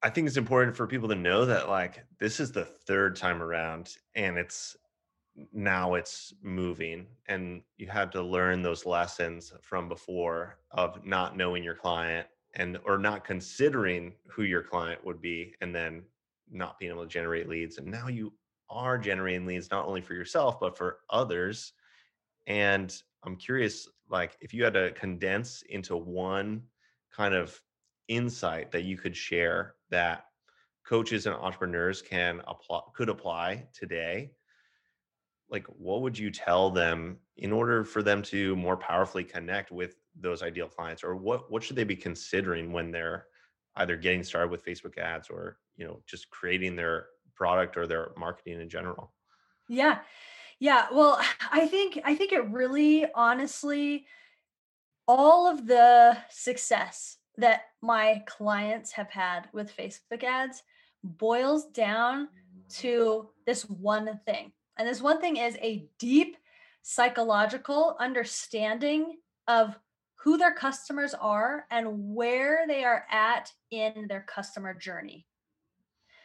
I 0.00 0.10
think 0.10 0.28
it's 0.28 0.36
important 0.36 0.76
for 0.76 0.86
people 0.86 1.08
to 1.08 1.16
know 1.16 1.44
that 1.46 1.68
like 1.68 2.04
this 2.20 2.38
is 2.38 2.52
the 2.52 2.64
third 2.64 3.16
time 3.16 3.42
around 3.42 3.96
and 4.14 4.38
it's 4.38 4.76
now 5.52 5.94
it's 5.94 6.34
moving 6.42 7.06
and 7.28 7.62
you 7.76 7.86
had 7.86 8.10
to 8.12 8.22
learn 8.22 8.62
those 8.62 8.86
lessons 8.86 9.52
from 9.62 9.88
before 9.88 10.58
of 10.70 11.04
not 11.04 11.36
knowing 11.36 11.62
your 11.62 11.74
client 11.74 12.26
and 12.54 12.78
or 12.84 12.98
not 12.98 13.24
considering 13.24 14.12
who 14.28 14.42
your 14.42 14.62
client 14.62 15.04
would 15.04 15.20
be 15.20 15.54
and 15.60 15.74
then 15.74 16.02
not 16.50 16.78
being 16.78 16.90
able 16.92 17.02
to 17.02 17.08
generate 17.08 17.48
leads 17.48 17.78
and 17.78 17.86
now 17.86 18.08
you 18.08 18.32
are 18.70 18.98
generating 18.98 19.46
leads 19.46 19.70
not 19.70 19.86
only 19.86 20.00
for 20.00 20.14
yourself 20.14 20.58
but 20.60 20.76
for 20.76 20.98
others 21.10 21.72
and 22.46 23.02
i'm 23.24 23.36
curious 23.36 23.88
like 24.10 24.36
if 24.40 24.52
you 24.54 24.64
had 24.64 24.74
to 24.74 24.90
condense 24.92 25.62
into 25.68 25.96
one 25.96 26.62
kind 27.14 27.34
of 27.34 27.60
insight 28.08 28.70
that 28.70 28.84
you 28.84 28.96
could 28.96 29.16
share 29.16 29.74
that 29.90 30.24
coaches 30.86 31.26
and 31.26 31.34
entrepreneurs 31.36 32.00
can 32.00 32.40
apply 32.46 32.80
could 32.94 33.10
apply 33.10 33.66
today 33.74 34.30
like 35.50 35.66
what 35.66 36.02
would 36.02 36.18
you 36.18 36.30
tell 36.30 36.70
them 36.70 37.18
in 37.36 37.52
order 37.52 37.84
for 37.84 38.02
them 38.02 38.22
to 38.22 38.54
more 38.56 38.76
powerfully 38.76 39.24
connect 39.24 39.70
with 39.70 39.96
those 40.18 40.42
ideal 40.42 40.68
clients? 40.68 41.02
Or 41.02 41.16
what 41.16 41.50
what 41.50 41.62
should 41.62 41.76
they 41.76 41.84
be 41.84 41.96
considering 41.96 42.72
when 42.72 42.90
they're 42.90 43.26
either 43.76 43.96
getting 43.96 44.24
started 44.24 44.50
with 44.50 44.64
facebook 44.64 44.98
ads 44.98 45.30
or 45.30 45.58
you 45.76 45.86
know 45.86 46.02
just 46.06 46.28
creating 46.30 46.76
their 46.76 47.06
product 47.34 47.76
or 47.76 47.86
their 47.86 48.10
marketing 48.16 48.60
in 48.60 48.68
general? 48.68 49.12
Yeah. 49.68 49.98
Yeah 50.60 50.86
well 50.92 51.20
i 51.52 51.66
think 51.66 52.00
i 52.04 52.14
think 52.14 52.32
it 52.32 52.48
really 52.50 53.06
honestly 53.14 54.06
all 55.06 55.46
of 55.46 55.66
the 55.66 56.18
success 56.30 57.18
that 57.36 57.62
my 57.80 58.22
clients 58.26 58.90
have 58.92 59.08
had 59.08 59.48
with 59.52 59.74
facebook 59.76 60.24
ads 60.24 60.64
boils 61.04 61.66
down 61.66 62.26
mm. 62.26 62.76
to 62.80 63.28
this 63.46 63.62
one 63.62 64.18
thing 64.26 64.52
and 64.78 64.88
this 64.88 65.02
one 65.02 65.20
thing 65.20 65.36
is 65.36 65.56
a 65.56 65.88
deep 65.98 66.36
psychological 66.82 67.96
understanding 68.00 69.16
of 69.46 69.78
who 70.14 70.38
their 70.38 70.52
customers 70.52 71.14
are 71.14 71.66
and 71.70 72.14
where 72.14 72.66
they 72.66 72.84
are 72.84 73.04
at 73.10 73.52
in 73.70 74.06
their 74.08 74.24
customer 74.26 74.74
journey. 74.74 75.26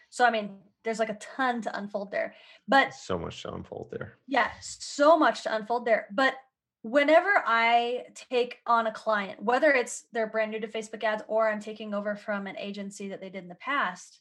So, 0.09 0.25
I 0.25 0.31
mean, 0.31 0.57
there's 0.83 0.99
like 0.99 1.09
a 1.09 1.15
ton 1.15 1.61
to 1.61 1.77
unfold 1.77 2.11
there, 2.11 2.35
but 2.67 2.93
so 2.93 3.17
much 3.17 3.41
to 3.43 3.53
unfold 3.53 3.89
there. 3.91 4.15
Yeah, 4.27 4.49
so 4.61 5.17
much 5.17 5.43
to 5.43 5.55
unfold 5.55 5.85
there. 5.85 6.07
But 6.11 6.35
whenever 6.81 7.43
I 7.45 8.05
take 8.13 8.59
on 8.67 8.87
a 8.87 8.91
client, 8.91 9.41
whether 9.41 9.71
it's 9.71 10.05
they're 10.11 10.27
brand 10.27 10.51
new 10.51 10.59
to 10.59 10.67
Facebook 10.67 11.03
ads 11.03 11.23
or 11.27 11.49
I'm 11.49 11.61
taking 11.61 11.93
over 11.93 12.15
from 12.15 12.45
an 12.47 12.57
agency 12.57 13.07
that 13.09 13.21
they 13.21 13.29
did 13.29 13.43
in 13.43 13.49
the 13.49 13.55
past, 13.55 14.19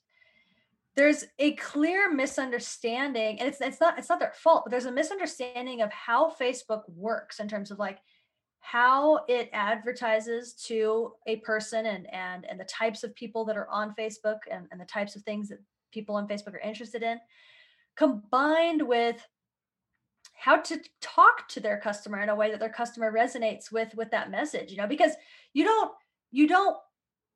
there's 0.94 1.24
a 1.38 1.52
clear 1.54 2.12
misunderstanding 2.12 3.40
and 3.40 3.48
it's 3.48 3.60
it's 3.60 3.80
not 3.80 3.98
it's 3.98 4.08
not 4.08 4.18
their 4.20 4.34
fault 4.34 4.62
but 4.64 4.70
there's 4.70 4.86
a 4.86 4.92
misunderstanding 4.92 5.80
of 5.80 5.90
how 5.90 6.30
facebook 6.30 6.82
works 6.88 7.40
in 7.40 7.48
terms 7.48 7.70
of 7.70 7.78
like 7.78 7.98
how 8.62 9.24
it 9.28 9.50
advertises 9.52 10.54
to 10.54 11.12
a 11.26 11.36
person 11.38 11.84
and 11.84 12.06
and 12.14 12.46
and 12.48 12.58
the 12.58 12.64
types 12.64 13.02
of 13.02 13.14
people 13.16 13.44
that 13.44 13.56
are 13.56 13.68
on 13.68 13.92
Facebook 13.98 14.38
and, 14.50 14.66
and 14.70 14.80
the 14.80 14.86
types 14.86 15.16
of 15.16 15.22
things 15.22 15.48
that 15.48 15.58
people 15.92 16.14
on 16.14 16.28
Facebook 16.28 16.54
are 16.54 16.60
interested 16.60 17.02
in, 17.02 17.18
combined 17.96 18.80
with 18.80 19.26
how 20.32 20.56
to 20.56 20.80
talk 21.00 21.48
to 21.48 21.58
their 21.58 21.78
customer 21.80 22.20
in 22.20 22.28
a 22.28 22.34
way 22.34 22.52
that 22.52 22.60
their 22.60 22.72
customer 22.72 23.12
resonates 23.12 23.72
with 23.72 23.94
with 23.96 24.10
that 24.12 24.30
message 24.30 24.70
you 24.70 24.76
know 24.76 24.86
because 24.86 25.12
you 25.52 25.64
don't 25.64 25.92
you 26.30 26.46
don't 26.46 26.76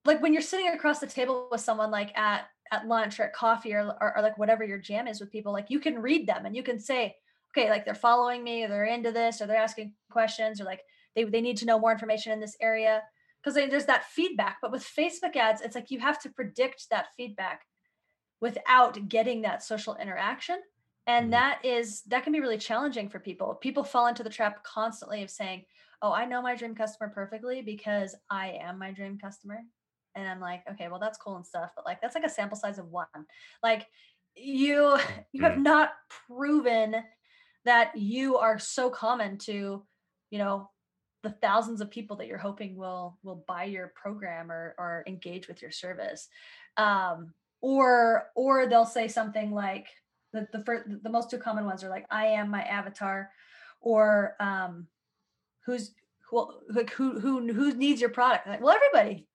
like 0.05 0.23
when 0.23 0.33
you're 0.33 0.43
sitting 0.43 0.69
across 0.69 1.01
the 1.01 1.07
table 1.07 1.49
with 1.51 1.61
someone 1.61 1.91
like 1.91 2.17
at 2.17 2.47
at 2.73 2.87
lunch 2.87 3.19
or 3.19 3.25
at 3.25 3.33
coffee 3.33 3.75
or, 3.75 3.95
or, 4.01 4.17
or 4.17 4.23
like 4.23 4.39
whatever 4.39 4.65
your 4.65 4.79
jam 4.79 5.07
is 5.07 5.21
with 5.21 5.33
people 5.33 5.53
like 5.53 5.71
you 5.71 5.81
can 5.81 6.01
read 6.01 6.27
them 6.27 6.47
and 6.47 6.57
you 6.57 6.63
can 6.63 6.79
say 6.79 7.15
okay 7.57 7.71
like 7.71 7.85
they're 7.85 7.95
following 7.95 8.43
me 8.43 8.65
or 8.65 8.69
they're 8.69 8.85
into 8.85 9.13
this 9.13 9.41
or 9.41 9.47
they're 9.47 9.57
asking 9.57 9.93
questions 10.11 10.61
or 10.61 10.65
like 10.65 10.81
they, 11.15 11.25
they 11.25 11.41
need 11.41 11.57
to 11.57 11.67
know 11.67 11.79
more 11.79 11.93
information 11.93 12.33
in 12.33 12.41
this 12.41 12.57
area. 12.61 13.03
Because 13.43 13.55
there's 13.55 13.85
that 13.85 14.07
feedback 14.07 14.57
but 14.61 14.73
with 14.73 14.83
facebook 14.83 15.37
ads 15.37 15.61
it's 15.61 15.77
like 15.77 15.93
you 15.93 16.01
have 16.01 16.21
to 16.23 16.31
predict 16.31 16.91
that 16.91 17.07
feedback 17.17 17.63
without 18.41 19.09
getting 19.09 19.43
that 19.43 19.63
social 19.63 19.95
interaction 19.97 20.57
and 21.07 21.27
mm-hmm. 21.27 21.31
that 21.31 21.65
is 21.65 22.03
that 22.09 22.25
can 22.25 22.33
be 22.33 22.41
really 22.41 22.59
challenging 22.59 23.09
for 23.09 23.21
people. 23.21 23.55
People 23.55 23.85
fall 23.85 24.09
into 24.09 24.25
the 24.25 24.31
trap 24.31 24.65
constantly 24.65 25.23
of 25.23 25.31
saying 25.31 25.65
oh 26.03 26.13
i 26.13 26.25
know 26.25 26.43
my 26.43 26.55
dream 26.55 26.75
customer 26.75 27.11
perfectly 27.13 27.63
because 27.63 28.15
i 28.31 28.59
am 28.61 28.79
my 28.79 28.91
dream 28.91 29.19
customer 29.19 29.61
and 30.17 30.29
i'm 30.29 30.41
like 30.41 30.63
okay 30.71 30.89
well 30.89 30.99
that's 30.99 31.19
cool 31.19 31.37
and 31.37 31.47
stuff 31.47 31.71
but 31.77 31.87
like 31.87 32.01
that's 32.01 32.15
like 32.15 32.25
a 32.25 32.31
sample 32.31 32.57
size 32.57 32.79
of 32.79 32.91
one 32.91 33.07
like 33.63 33.87
you 34.35 34.99
you 35.33 35.43
have 35.43 35.53
mm-hmm. 35.53 35.63
not 35.63 35.93
proven 36.27 36.97
that 37.65 37.97
you 37.97 38.37
are 38.37 38.59
so 38.59 38.91
common 38.91 39.39
to 39.39 39.85
you 40.31 40.39
know 40.39 40.71
the 41.23 41.31
thousands 41.43 41.81
of 41.81 41.91
people 41.91 42.17
that 42.17 42.27
you're 42.27 42.39
hoping 42.39 42.77
will 42.77 43.19
will 43.23 43.45
buy 43.47 43.65
your 43.65 43.93
program 43.95 44.51
or 44.51 44.75
or 44.79 45.05
engage 45.07 45.49
with 45.49 45.63
your 45.63 45.71
service 45.71 46.29
um 46.77 47.33
or 47.61 48.29
or 48.35 48.67
they'll 48.67 48.85
say 48.85 49.09
something 49.09 49.51
like 49.51 49.89
the 50.33 50.47
the 50.53 50.65
first 50.65 50.85
the 51.03 51.11
most 51.11 51.31
two 51.31 51.39
common 51.39 51.65
ones 51.65 51.83
are 51.83 51.89
like 51.89 52.07
I 52.11 52.27
am 52.27 52.51
my 52.51 52.63
avatar, 52.63 53.31
or 53.81 54.37
um, 54.41 54.87
who's 55.65 55.93
who 56.31 56.53
like 56.69 56.91
who 56.91 57.19
who 57.19 57.53
who 57.53 57.75
needs 57.75 58.01
your 58.01 58.11
product? 58.11 58.47
Like, 58.47 58.61
well, 58.61 58.77
everybody. 58.77 59.27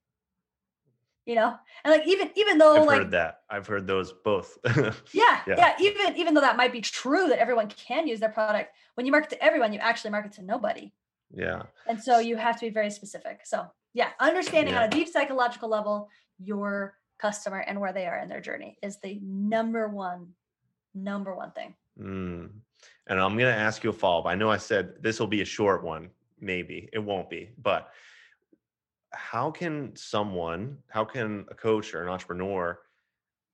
You 1.32 1.36
know, 1.36 1.56
and 1.86 1.94
like 1.94 2.06
even 2.06 2.30
even 2.36 2.58
though 2.58 2.76
I've 2.76 2.86
like 2.86 2.98
heard 2.98 3.12
that 3.12 3.44
I've 3.50 3.66
heard 3.66 3.88
those 3.88 4.12
both. 4.12 4.58
yeah, 4.66 4.92
yeah, 5.14 5.40
yeah. 5.48 5.76
Even 5.80 6.18
even 6.18 6.34
though 6.34 6.42
that 6.42 6.58
might 6.58 6.74
be 6.74 6.82
true 6.82 7.30
that 7.30 7.40
everyone 7.40 7.70
can 7.70 8.06
use 8.06 8.20
their 8.20 8.28
product, 8.28 8.76
when 8.96 9.06
you 9.06 9.14
market 9.14 9.30
to 9.30 9.42
everyone, 9.42 9.72
you 9.72 9.80
actually 9.80 10.12
market 10.12 10.34
to 10.34 10.42
nobody. 10.42 10.92
Yeah. 11.34 11.64
And 11.88 12.04
so 12.04 12.20
you 12.20 12.36
have 12.36 12.60
to 12.60 12.66
be 12.66 12.70
very 12.70 12.92
specific. 12.92 13.46
So 13.46 13.66
yeah, 13.94 14.10
understanding 14.20 14.74
yeah. 14.74 14.82
on 14.82 14.88
a 14.88 14.92
deep 14.92 15.08
psychological 15.08 15.70
level 15.70 16.10
your 16.38 16.96
customer 17.18 17.60
and 17.60 17.80
where 17.80 17.94
they 17.94 18.08
are 18.08 18.20
in 18.20 18.28
their 18.28 18.42
journey 18.42 18.78
is 18.84 19.00
the 19.00 19.18
number 19.24 19.88
one 19.88 20.34
number 20.94 21.34
one 21.34 21.52
thing. 21.52 21.74
Mm. 21.98 22.50
And 23.08 23.20
I'm 23.22 23.38
going 23.38 23.54
to 23.54 23.58
ask 23.58 23.86
you 23.86 23.92
a 23.92 23.94
follow 23.94 24.20
up. 24.20 24.26
I 24.26 24.36
know 24.36 24.52
I 24.52 24.58
said 24.58 25.02
this 25.02 25.18
will 25.18 25.28
be 25.28 25.42
a 25.42 25.46
short 25.46 25.82
one. 25.82 26.10
Maybe 26.42 26.90
it 26.92 27.00
won't 27.00 27.30
be, 27.30 27.52
but 27.58 27.90
how 29.14 29.52
can 29.52 29.96
someone, 29.96 30.78
how 30.90 31.04
can 31.06 31.46
a 31.50 31.56
coach 31.56 31.94
or 31.94 32.04
an 32.04 32.10
entrepreneur, 32.10 32.80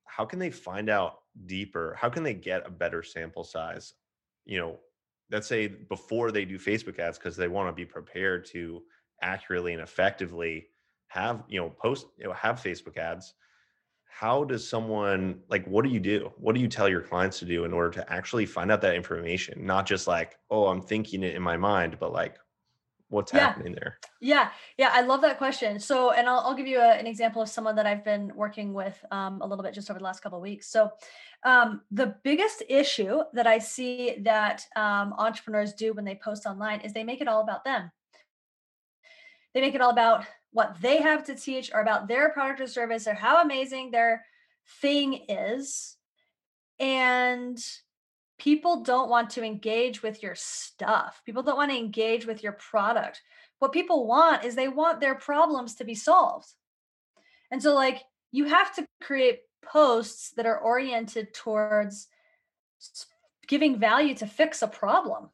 how 0.05 0.25
can 0.25 0.39
they 0.39 0.51
find 0.51 0.89
out 0.89 1.19
deeper? 1.45 1.95
How 1.99 2.09
can 2.09 2.23
they 2.23 2.33
get 2.33 2.65
a 2.65 2.71
better 2.71 3.03
sample 3.03 3.43
size? 3.43 3.93
You 4.45 4.59
know, 4.59 4.79
let's 5.31 5.47
say 5.47 5.67
before 5.67 6.31
they 6.31 6.45
do 6.45 6.57
Facebook 6.57 6.99
ads 6.99 7.17
because 7.17 7.35
they 7.35 7.47
want 7.47 7.69
to 7.69 7.73
be 7.73 7.85
prepared 7.85 8.45
to 8.47 8.81
accurately 9.21 9.73
and 9.73 9.81
effectively 9.81 10.67
have, 11.07 11.43
you 11.47 11.59
know, 11.59 11.69
post, 11.69 12.07
you 12.17 12.25
know, 12.25 12.33
have 12.33 12.61
Facebook 12.61 12.97
ads 12.97 13.33
how 14.19 14.43
does 14.43 14.67
someone 14.67 15.39
like 15.47 15.63
what 15.67 15.83
do 15.85 15.91
you 15.91 15.99
do 15.99 16.31
what 16.37 16.55
do 16.55 16.61
you 16.61 16.67
tell 16.67 16.89
your 16.89 17.01
clients 17.01 17.37
to 17.37 17.45
do 17.45 17.65
in 17.65 17.73
order 17.73 17.91
to 17.91 18.11
actually 18.11 18.47
find 18.47 18.71
out 18.71 18.81
that 18.81 18.95
information 18.95 19.63
not 19.63 19.85
just 19.85 20.07
like 20.07 20.39
oh 20.49 20.67
i'm 20.67 20.81
thinking 20.81 21.21
it 21.21 21.35
in 21.35 21.41
my 21.41 21.55
mind 21.55 21.97
but 21.99 22.11
like 22.11 22.37
what's 23.09 23.33
yeah. 23.33 23.39
happening 23.39 23.73
there 23.73 23.97
yeah 24.19 24.49
yeah 24.77 24.89
i 24.93 25.01
love 25.01 25.21
that 25.21 25.37
question 25.37 25.79
so 25.79 26.11
and 26.11 26.27
i'll, 26.27 26.39
I'll 26.39 26.55
give 26.55 26.67
you 26.67 26.79
a, 26.79 26.91
an 26.91 27.07
example 27.07 27.41
of 27.41 27.49
someone 27.49 27.75
that 27.75 27.85
i've 27.85 28.03
been 28.03 28.31
working 28.35 28.73
with 28.73 29.03
um, 29.11 29.41
a 29.41 29.47
little 29.47 29.63
bit 29.63 29.73
just 29.73 29.89
over 29.89 29.99
the 29.99 30.05
last 30.05 30.21
couple 30.21 30.37
of 30.37 30.41
weeks 30.41 30.67
so 30.67 30.91
um, 31.43 31.81
the 31.91 32.15
biggest 32.23 32.63
issue 32.67 33.21
that 33.33 33.47
i 33.47 33.57
see 33.59 34.17
that 34.21 34.65
um, 34.75 35.13
entrepreneurs 35.17 35.73
do 35.73 35.93
when 35.93 36.05
they 36.05 36.15
post 36.15 36.45
online 36.45 36.81
is 36.81 36.93
they 36.93 37.03
make 37.03 37.21
it 37.21 37.27
all 37.27 37.41
about 37.41 37.63
them 37.63 37.91
they 39.53 39.61
make 39.61 39.75
it 39.75 39.81
all 39.81 39.91
about 39.91 40.25
what 40.51 40.75
they 40.81 41.01
have 41.01 41.23
to 41.25 41.35
teach 41.35 41.71
or 41.73 41.81
about 41.81 42.07
their 42.07 42.29
product 42.29 42.61
or 42.61 42.67
service 42.67 43.07
or 43.07 43.13
how 43.13 43.41
amazing 43.41 43.91
their 43.91 44.25
thing 44.81 45.25
is. 45.29 45.95
And 46.79 47.57
people 48.39 48.83
don't 48.83 49.09
want 49.09 49.31
to 49.31 49.43
engage 49.43 50.03
with 50.03 50.21
your 50.21 50.35
stuff. 50.35 51.21
People 51.25 51.43
don't 51.43 51.57
want 51.57 51.71
to 51.71 51.77
engage 51.77 52.25
with 52.25 52.43
your 52.43 52.53
product. 52.53 53.21
What 53.59 53.71
people 53.71 54.07
want 54.07 54.45
is 54.45 54.55
they 54.55 54.67
want 54.67 55.01
their 55.01 55.15
problems 55.15 55.75
to 55.75 55.83
be 55.83 55.95
solved. 55.95 56.47
And 57.51 57.61
so, 57.61 57.73
like, 57.73 58.03
you 58.31 58.45
have 58.45 58.75
to 58.75 58.85
create 59.01 59.41
posts 59.63 60.31
that 60.37 60.45
are 60.45 60.59
oriented 60.59 61.33
towards 61.33 62.07
giving 63.47 63.79
value 63.79 64.13
to 64.15 64.27
fix 64.27 64.61
a 64.61 64.67
problem. 64.67 65.29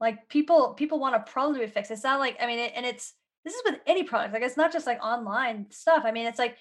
Like 0.00 0.28
people, 0.28 0.74
people 0.74 0.98
want 0.98 1.16
a 1.16 1.20
problem 1.20 1.58
to 1.58 1.66
be 1.66 1.72
fixed. 1.72 1.90
It's 1.90 2.04
not 2.04 2.20
like 2.20 2.36
I 2.40 2.46
mean, 2.46 2.58
it, 2.58 2.72
and 2.76 2.84
it's 2.84 3.14
this 3.44 3.54
is 3.54 3.62
with 3.64 3.80
any 3.86 4.02
product. 4.02 4.34
Like 4.34 4.42
it's 4.42 4.56
not 4.56 4.72
just 4.72 4.86
like 4.86 5.02
online 5.02 5.66
stuff. 5.70 6.02
I 6.04 6.12
mean, 6.12 6.26
it's 6.26 6.38
like 6.38 6.56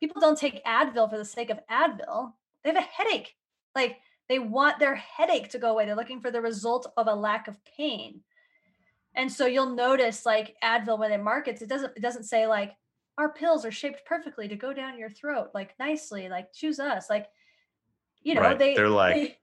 people 0.00 0.20
don't 0.20 0.38
take 0.38 0.64
Advil 0.64 1.10
for 1.10 1.18
the 1.18 1.24
sake 1.24 1.50
of 1.50 1.60
Advil. 1.70 2.32
They 2.64 2.70
have 2.70 2.78
a 2.78 2.80
headache. 2.80 3.34
Like 3.74 3.98
they 4.28 4.38
want 4.38 4.78
their 4.78 4.94
headache 4.94 5.48
to 5.50 5.58
go 5.58 5.70
away. 5.70 5.86
They're 5.86 5.96
looking 5.96 6.20
for 6.20 6.30
the 6.30 6.40
result 6.40 6.92
of 6.96 7.06
a 7.06 7.14
lack 7.14 7.48
of 7.48 7.56
pain. 7.64 8.20
And 9.14 9.32
so 9.32 9.46
you'll 9.46 9.74
notice 9.74 10.26
like 10.26 10.54
Advil 10.62 10.98
when 10.98 11.12
it 11.12 11.22
markets, 11.22 11.62
it 11.62 11.68
doesn't 11.68 11.96
it 11.96 12.00
doesn't 12.00 12.24
say 12.24 12.46
like 12.46 12.76
our 13.16 13.32
pills 13.32 13.64
are 13.64 13.72
shaped 13.72 14.04
perfectly 14.06 14.46
to 14.48 14.54
go 14.54 14.72
down 14.72 14.98
your 14.98 15.10
throat, 15.10 15.48
like 15.54 15.74
nicely, 15.80 16.28
like 16.28 16.52
choose 16.52 16.78
us. 16.78 17.10
Like, 17.10 17.26
you 18.22 18.34
know, 18.34 18.42
right. 18.42 18.58
they 18.58 18.74
they're 18.74 18.88
like, 18.88 19.14
they, 19.14 19.38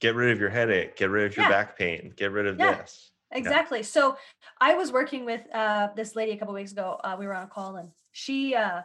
get 0.00 0.14
rid 0.14 0.30
of 0.30 0.40
your 0.40 0.48
headache, 0.48 0.96
get 0.96 1.10
rid 1.10 1.26
of 1.26 1.36
your 1.36 1.44
yeah. 1.44 1.50
back 1.50 1.78
pain, 1.78 2.12
get 2.16 2.32
rid 2.32 2.46
of 2.46 2.58
yeah. 2.58 2.78
this. 2.78 3.10
Exactly. 3.32 3.80
Yeah. 3.80 3.84
So 3.84 4.16
I 4.60 4.74
was 4.74 4.92
working 4.92 5.26
with 5.26 5.42
uh, 5.52 5.88
this 5.94 6.16
lady 6.16 6.32
a 6.32 6.36
couple 6.38 6.54
weeks 6.54 6.72
ago. 6.72 6.98
Uh, 7.04 7.16
we 7.18 7.26
were 7.26 7.34
on 7.34 7.42
a 7.42 7.48
call, 7.48 7.76
and 7.76 7.90
she 8.12 8.54
uh, 8.54 8.80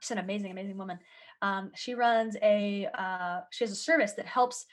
she's 0.00 0.10
an 0.10 0.18
amazing, 0.18 0.50
amazing 0.50 0.76
woman. 0.76 0.98
Um, 1.46 1.70
she 1.74 1.94
runs 1.94 2.36
a 2.42 2.88
uh, 2.94 3.40
she 3.50 3.64
has 3.64 3.72
a 3.72 3.76
service 3.76 4.12
that 4.12 4.26
helps 4.26 4.66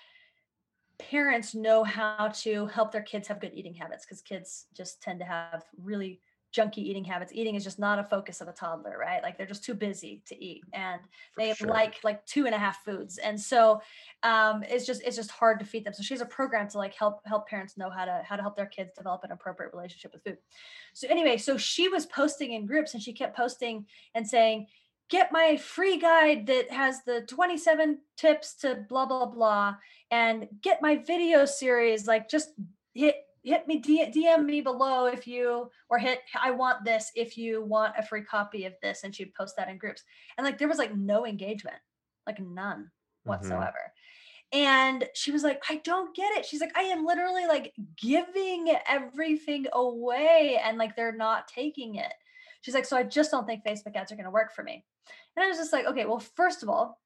parents 0.98 1.54
know 1.54 1.84
how 1.84 2.32
to 2.44 2.68
help 2.68 2.92
their 2.92 3.02
kids 3.02 3.28
have 3.28 3.42
good 3.42 3.54
eating 3.54 3.74
habits 3.74 4.06
because 4.06 4.22
kids 4.22 4.66
just 4.74 5.02
tend 5.02 5.20
to 5.20 5.26
have 5.26 5.64
really 5.82 6.22
junky 6.56 6.78
eating 6.78 7.04
habits. 7.04 7.32
Eating 7.34 7.56
is 7.56 7.64
just 7.64 7.80
not 7.80 7.98
a 7.98 8.04
focus 8.04 8.40
of 8.40 8.48
a 8.48 8.54
toddler, 8.54 8.96
right? 8.98 9.24
Like 9.24 9.38
they're 9.38 9.48
just 9.48 9.64
too 9.64 9.74
busy 9.74 10.22
to 10.28 10.36
eat 10.44 10.62
and 10.74 11.02
For 11.02 11.42
they 11.42 11.54
sure. 11.54 11.68
like 11.68 11.96
like 12.04 12.26
two 12.26 12.46
and 12.46 12.54
a 12.54 12.60
half 12.60 12.84
foods. 12.86 13.18
And 13.18 13.40
so 13.40 13.82
um, 14.22 14.64
it's 14.64 14.86
just 14.86 15.02
it's 15.04 15.16
just 15.16 15.32
hard 15.32 15.60
to 15.60 15.66
feed 15.66 15.84
them. 15.84 15.94
So 15.94 16.04
she 16.04 16.14
has 16.14 16.22
a 16.22 16.28
program 16.28 16.68
to 16.70 16.78
like 16.78 16.94
help 16.94 17.22
help 17.26 17.48
parents 17.48 17.78
know 17.78 17.90
how 17.90 18.06
to 18.06 18.22
how 18.24 18.36
to 18.36 18.42
help 18.42 18.56
their 18.56 18.68
kids 18.68 18.92
develop 18.96 19.24
an 19.24 19.32
appropriate 19.32 19.74
relationship 19.74 20.14
with 20.14 20.24
food. 20.24 20.38
So 20.94 21.08
anyway, 21.10 21.38
so 21.38 21.58
she 21.58 21.90
was 21.90 22.06
posting 22.06 22.54
in 22.54 22.66
groups 22.66 22.94
and 22.94 23.02
she 23.02 23.14
kept 23.14 23.36
posting 23.36 23.86
and 24.14 24.28
saying, 24.28 24.68
get 25.10 25.32
my 25.32 25.58
free 25.58 25.98
guide 26.00 26.48
that 26.48 26.72
has 26.72 27.04
the 27.06 27.22
27 27.28 28.00
tips 28.18 28.56
to 28.56 28.86
blah 28.90 29.06
blah 29.06 29.26
blah 29.26 29.76
and 30.12 30.48
get 30.62 30.82
my 30.82 30.98
video 30.98 31.46
series 31.46 32.08
like 32.08 32.30
just 32.30 32.50
hit 32.94 33.16
hit 33.44 33.68
me 33.68 33.82
DM 33.82 34.46
me 34.46 34.62
below 34.62 35.06
if 35.08 35.28
you 35.28 35.70
or 35.90 36.00
hit 36.00 36.20
I 36.42 36.52
want 36.52 36.86
this 36.86 37.12
if 37.16 37.38
you 37.38 37.64
want 37.64 37.96
a 37.98 38.04
free 38.04 38.24
copy 38.24 38.66
of 38.66 38.74
this 38.82 39.04
and 39.04 39.14
she'd 39.14 39.34
post 39.36 39.56
that 39.58 39.70
in 39.70 39.78
groups 39.78 40.04
and 40.38 40.46
like 40.46 40.58
there 40.58 40.70
was 40.70 40.78
like 40.78 40.96
no 40.96 41.26
engagement 41.26 41.78
like 42.26 42.40
none 42.40 42.80
mm-hmm. 42.80 43.30
whatsoever 43.30 43.92
mm-hmm. 44.54 44.60
and 44.60 45.06
she 45.14 45.32
was 45.32 45.44
like 45.44 45.62
I 45.70 45.82
don't 45.84 46.16
get 46.16 46.38
it 46.38 46.46
she's 46.46 46.62
like 46.62 46.78
I 46.78 46.84
am 46.84 47.06
literally 47.06 47.46
like 47.46 47.74
giving 48.02 48.74
everything 48.88 49.66
away 49.74 50.60
and 50.64 50.78
like 50.78 50.96
they're 50.96 51.16
not 51.16 51.50
taking 51.50 51.96
it 51.96 52.14
she's 52.64 52.74
like 52.74 52.86
so 52.86 52.98
I 52.98 53.04
just 53.04 53.30
don't 53.30 53.46
think 53.46 53.64
Facebook 53.64 53.96
ads 53.96 54.12
are 54.12 54.16
going 54.16 54.26
to 54.26 54.32
work 54.32 54.56
for 54.56 54.64
me. 54.64 54.84
And 55.36 55.44
I 55.44 55.48
was 55.48 55.58
just 55.58 55.72
like 55.72 55.86
okay 55.86 56.06
well 56.06 56.20
first 56.20 56.64
of 56.64 56.70
all 56.70 57.00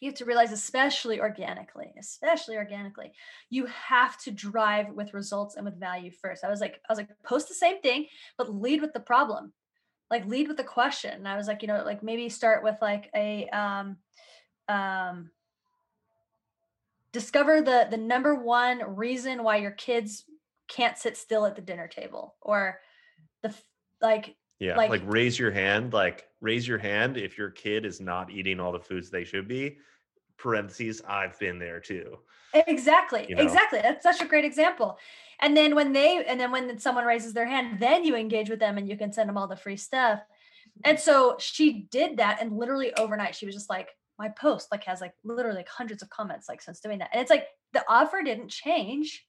you 0.00 0.08
have 0.08 0.18
to 0.18 0.24
realize 0.24 0.52
especially 0.52 1.20
organically 1.20 1.92
especially 1.98 2.56
organically 2.56 3.12
you 3.50 3.66
have 3.66 4.18
to 4.18 4.30
drive 4.30 4.90
with 4.90 5.14
results 5.14 5.56
and 5.56 5.64
with 5.64 5.78
value 5.78 6.10
first. 6.10 6.44
I 6.44 6.50
was 6.50 6.60
like 6.60 6.80
i 6.88 6.92
was 6.92 6.98
like 6.98 7.10
post 7.24 7.48
the 7.48 7.54
same 7.54 7.80
thing 7.82 8.06
but 8.38 8.54
lead 8.54 8.80
with 8.80 8.94
the 8.94 9.00
problem. 9.00 9.52
Like 10.10 10.26
lead 10.26 10.48
with 10.48 10.56
the 10.56 10.64
question. 10.64 11.12
And 11.12 11.28
i 11.28 11.36
was 11.36 11.48
like 11.48 11.60
you 11.60 11.68
know 11.68 11.82
like 11.84 12.02
maybe 12.02 12.28
start 12.28 12.62
with 12.62 12.76
like 12.80 13.10
a 13.14 13.48
um 13.48 13.96
um 14.68 15.30
discover 17.12 17.60
the 17.60 17.86
the 17.90 17.96
number 17.96 18.34
one 18.34 18.96
reason 18.96 19.42
why 19.42 19.56
your 19.56 19.70
kids 19.72 20.24
can't 20.68 20.98
sit 20.98 21.16
still 21.16 21.46
at 21.46 21.56
the 21.56 21.62
dinner 21.62 21.88
table 21.88 22.34
or 22.40 22.80
the 23.42 23.54
like 24.00 24.36
yeah 24.58 24.76
like, 24.76 24.90
like 24.90 25.02
raise 25.04 25.38
your 25.38 25.50
hand 25.50 25.92
like 25.92 26.28
raise 26.40 26.66
your 26.66 26.78
hand 26.78 27.16
if 27.16 27.36
your 27.36 27.50
kid 27.50 27.84
is 27.84 28.00
not 28.00 28.30
eating 28.30 28.60
all 28.60 28.72
the 28.72 28.80
foods 28.80 29.10
they 29.10 29.24
should 29.24 29.48
be. 29.48 29.76
Parentheses 30.36 31.02
i've 31.08 31.38
been 31.38 31.58
there 31.58 31.80
too. 31.80 32.18
Exactly 32.54 33.26
you 33.28 33.36
know? 33.36 33.42
exactly 33.42 33.80
that's 33.82 34.02
such 34.02 34.20
a 34.20 34.26
great 34.26 34.44
example. 34.44 34.98
And 35.40 35.56
then 35.56 35.74
when 35.74 35.92
they 35.92 36.24
and 36.24 36.38
then 36.38 36.52
when 36.52 36.78
someone 36.78 37.04
raises 37.04 37.32
their 37.32 37.46
hand 37.46 37.80
then 37.80 38.04
you 38.04 38.16
engage 38.16 38.50
with 38.50 38.60
them 38.60 38.78
and 38.78 38.88
you 38.88 38.96
can 38.96 39.12
send 39.12 39.28
them 39.28 39.36
all 39.36 39.48
the 39.48 39.56
free 39.56 39.76
stuff. 39.76 40.20
And 40.84 40.98
so 40.98 41.36
she 41.38 41.86
did 41.90 42.16
that 42.16 42.38
and 42.40 42.56
literally 42.56 42.92
overnight 42.94 43.34
she 43.34 43.46
was 43.46 43.54
just 43.54 43.70
like 43.70 43.90
my 44.18 44.28
post 44.28 44.68
like 44.70 44.84
has 44.84 45.00
like 45.00 45.12
literally 45.24 45.56
like 45.56 45.68
hundreds 45.68 46.02
of 46.02 46.10
comments 46.10 46.48
like 46.48 46.62
since 46.62 46.80
doing 46.80 46.98
that. 46.98 47.10
And 47.12 47.20
it's 47.20 47.30
like 47.30 47.46
the 47.72 47.84
offer 47.88 48.22
didn't 48.22 48.50
change 48.50 49.26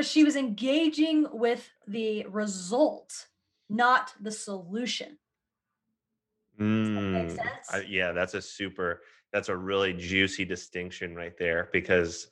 but 0.00 0.06
she 0.06 0.24
was 0.24 0.34
engaging 0.34 1.26
with 1.30 1.68
the 1.86 2.24
result 2.26 3.26
not 3.70 4.12
the 4.20 4.32
solution. 4.32 5.16
Mm, 6.58 7.36
that 7.36 7.62
I, 7.72 7.80
yeah 7.88 8.12
that's 8.12 8.34
a 8.34 8.42
super 8.42 9.00
that's 9.32 9.48
a 9.48 9.56
really 9.56 9.94
juicy 9.94 10.44
distinction 10.44 11.14
right 11.14 11.32
there 11.38 11.70
because 11.72 12.26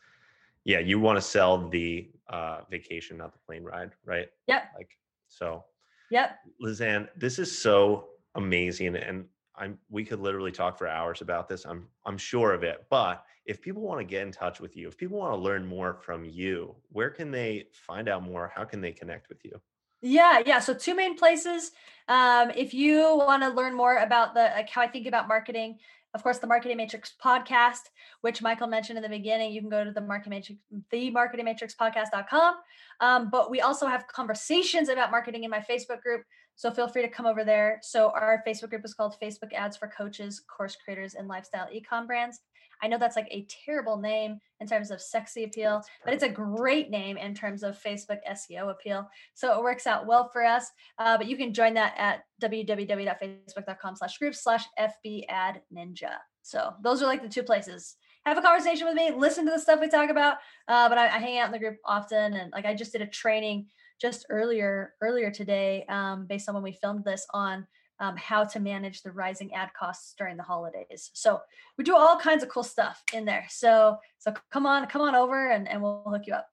yeah 0.64 0.80
you 0.80 1.00
want 1.00 1.16
to 1.16 1.22
sell 1.22 1.66
the 1.68 2.10
uh, 2.28 2.60
vacation 2.70 3.16
not 3.16 3.32
the 3.32 3.38
plane 3.46 3.64
ride 3.64 3.92
right? 4.04 4.28
Yep. 4.46 4.64
Like 4.76 4.90
so 5.28 5.64
yep. 6.10 6.40
Lisanne 6.62 7.08
this 7.16 7.38
is 7.38 7.56
so 7.56 8.08
amazing 8.34 8.94
and 8.96 9.24
i'm 9.56 9.78
we 9.88 10.04
could 10.04 10.20
literally 10.20 10.52
talk 10.52 10.76
for 10.76 10.86
hours 10.86 11.22
about 11.22 11.48
this 11.48 11.64
i'm 11.64 11.88
i'm 12.04 12.18
sure 12.18 12.52
of 12.52 12.62
it 12.62 12.84
but 12.90 13.24
if 13.46 13.62
people 13.62 13.82
want 13.82 13.98
to 13.98 14.04
get 14.04 14.22
in 14.22 14.30
touch 14.30 14.60
with 14.60 14.76
you 14.76 14.86
if 14.86 14.96
people 14.96 15.18
want 15.18 15.32
to 15.32 15.38
learn 15.38 15.64
more 15.64 15.94
from 15.94 16.24
you 16.24 16.74
where 16.90 17.08
can 17.08 17.30
they 17.30 17.64
find 17.72 18.08
out 18.08 18.22
more? 18.22 18.52
How 18.54 18.64
can 18.64 18.82
they 18.82 18.92
connect 18.92 19.30
with 19.30 19.42
you 19.44 19.58
yeah, 20.02 20.42
yeah. 20.44 20.58
So 20.60 20.74
two 20.74 20.94
main 20.94 21.16
places. 21.16 21.72
Um, 22.08 22.50
if 22.56 22.72
you 22.72 23.00
want 23.16 23.42
to 23.42 23.50
learn 23.50 23.74
more 23.74 23.98
about 23.98 24.34
the 24.34 24.50
like 24.54 24.70
how 24.70 24.82
I 24.82 24.88
think 24.88 25.06
about 25.06 25.28
marketing, 25.28 25.78
of 26.14 26.22
course, 26.22 26.38
the 26.38 26.46
Marketing 26.46 26.76
Matrix 26.76 27.12
podcast, 27.22 27.90
which 28.22 28.40
Michael 28.40 28.66
mentioned 28.66 28.96
in 28.96 29.02
the 29.02 29.08
beginning, 29.08 29.52
you 29.52 29.60
can 29.60 29.68
go 29.68 29.84
to 29.84 29.90
the 29.90 30.00
Marketing 30.00 30.30
Matrix, 30.30 30.60
the 30.90 31.10
Marketing 31.10 31.44
Matrix 31.44 31.74
podcast.com. 31.74 32.54
Um, 33.00 33.28
but 33.30 33.50
we 33.50 33.60
also 33.60 33.86
have 33.86 34.06
conversations 34.08 34.88
about 34.88 35.10
marketing 35.10 35.44
in 35.44 35.50
my 35.50 35.60
Facebook 35.60 36.00
group. 36.00 36.22
So 36.56 36.70
feel 36.70 36.88
free 36.88 37.02
to 37.02 37.08
come 37.08 37.26
over 37.26 37.44
there. 37.44 37.78
So 37.82 38.10
our 38.10 38.42
Facebook 38.46 38.70
group 38.70 38.84
is 38.84 38.94
called 38.94 39.16
Facebook 39.22 39.52
Ads 39.52 39.76
for 39.76 39.86
Coaches, 39.86 40.40
Course 40.40 40.76
Creators, 40.82 41.14
and 41.14 41.28
Lifestyle 41.28 41.68
Ecom 41.68 42.06
Brands. 42.06 42.40
I 42.82 42.88
know 42.88 42.98
that's 42.98 43.16
like 43.16 43.28
a 43.30 43.46
terrible 43.64 43.96
name 43.96 44.38
in 44.60 44.66
terms 44.66 44.90
of 44.90 45.00
sexy 45.00 45.44
appeal, 45.44 45.82
but 46.04 46.14
it's 46.14 46.22
a 46.22 46.28
great 46.28 46.90
name 46.90 47.16
in 47.16 47.34
terms 47.34 47.62
of 47.62 47.80
Facebook 47.80 48.18
SEO 48.30 48.70
appeal. 48.70 49.08
So 49.34 49.56
it 49.56 49.62
works 49.62 49.86
out 49.86 50.06
well 50.06 50.30
for 50.32 50.44
us. 50.44 50.70
Uh, 50.98 51.16
but 51.16 51.28
you 51.28 51.36
can 51.36 51.54
join 51.54 51.74
that 51.74 51.94
at 51.96 52.24
www.facebook.com 52.42 53.96
slash 53.96 54.18
group 54.18 54.34
slash 54.34 54.64
FB 54.78 55.24
ad 55.28 55.62
ninja. 55.74 56.16
So 56.42 56.72
those 56.82 57.02
are 57.02 57.06
like 57.06 57.22
the 57.22 57.28
two 57.28 57.42
places. 57.42 57.96
Have 58.24 58.38
a 58.38 58.42
conversation 58.42 58.86
with 58.86 58.96
me, 58.96 59.12
listen 59.16 59.44
to 59.46 59.52
the 59.52 59.58
stuff 59.58 59.80
we 59.80 59.88
talk 59.88 60.10
about. 60.10 60.36
Uh, 60.66 60.88
but 60.88 60.98
I, 60.98 61.06
I 61.06 61.18
hang 61.18 61.38
out 61.38 61.46
in 61.46 61.52
the 61.52 61.58
group 61.58 61.76
often. 61.84 62.34
And 62.34 62.52
like 62.52 62.66
I 62.66 62.74
just 62.74 62.92
did 62.92 63.02
a 63.02 63.06
training 63.06 63.66
just 64.00 64.26
earlier, 64.30 64.94
earlier 65.00 65.30
today, 65.30 65.84
um, 65.88 66.26
based 66.26 66.48
on 66.48 66.54
when 66.54 66.64
we 66.64 66.72
filmed 66.72 67.04
this 67.04 67.26
on 67.32 67.66
um, 68.00 68.16
how 68.16 68.44
to 68.44 68.60
manage 68.60 69.02
the 69.02 69.10
rising 69.10 69.52
ad 69.54 69.70
costs 69.78 70.14
during 70.16 70.36
the 70.36 70.42
holidays. 70.42 71.10
So 71.14 71.40
we 71.76 71.84
do 71.84 71.96
all 71.96 72.18
kinds 72.18 72.42
of 72.42 72.48
cool 72.48 72.62
stuff 72.62 73.02
in 73.12 73.24
there. 73.24 73.46
So 73.48 73.98
so 74.18 74.34
come 74.50 74.66
on, 74.66 74.86
come 74.86 75.02
on 75.02 75.14
over 75.14 75.50
and, 75.50 75.68
and 75.68 75.82
we'll 75.82 76.02
hook 76.06 76.26
you 76.26 76.34
up. 76.34 76.48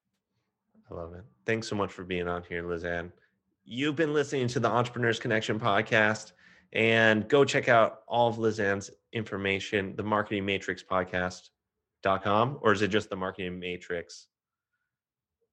I 0.90 0.94
love 0.94 1.14
it. 1.14 1.24
Thanks 1.46 1.68
so 1.68 1.76
much 1.76 1.92
for 1.92 2.04
being 2.04 2.28
on 2.28 2.44
here, 2.48 2.64
Lisanne. 2.64 3.12
You've 3.64 3.96
been 3.96 4.14
listening 4.14 4.48
to 4.50 4.60
the 4.60 4.70
Entrepreneurs 4.70 5.20
Connection 5.20 5.60
podcast 5.60 6.34
and 6.74 7.28
go 7.28 7.44
check 7.46 7.70
out 7.70 8.02
all 8.08 8.28
of 8.28 8.36
Lisanne's 8.36 8.92
information, 9.14 9.96
the 9.96 10.04
marketing 10.04 10.46
matrix 10.46 10.84
podcast.com, 10.84 12.60
or 12.62 12.74
is 12.74 12.82
it 12.82 12.90
just 12.90 13.10
the 13.10 13.16
marketing 13.16 13.60
matrix? 13.60 14.28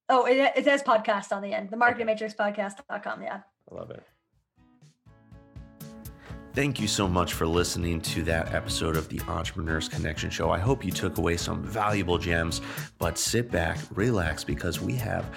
Oh, 0.09 0.27
it, 0.27 0.53
it 0.57 0.65
says 0.65 0.83
podcast 0.83 1.35
on 1.35 1.43
the 1.43 1.55
end, 1.55 1.71
the 1.71 1.77
marketing 1.77 2.07
matrix 2.07 2.35
podcast.com. 2.35 3.23
Yeah. 3.23 3.41
I 3.71 3.75
love 3.75 3.91
it. 3.91 4.03
Thank 6.55 6.79
you 6.79 6.87
so 6.87 7.09
much 7.09 7.33
for 7.33 7.47
listening 7.47 8.03
to 8.03 8.23
that 8.25 8.53
episode 8.53 8.99
of 8.99 9.09
the 9.09 9.19
Entrepreneurs 9.27 9.89
Connection 9.89 10.29
Show. 10.29 10.51
I 10.51 10.59
hope 10.59 10.85
you 10.85 10.91
took 10.91 11.17
away 11.17 11.39
some 11.39 11.63
valuable 11.63 12.19
gems, 12.19 12.61
but 12.99 13.17
sit 13.17 13.51
back, 13.51 13.79
relax, 13.95 14.45
because 14.45 14.79
we 14.79 14.95
have 14.97 15.35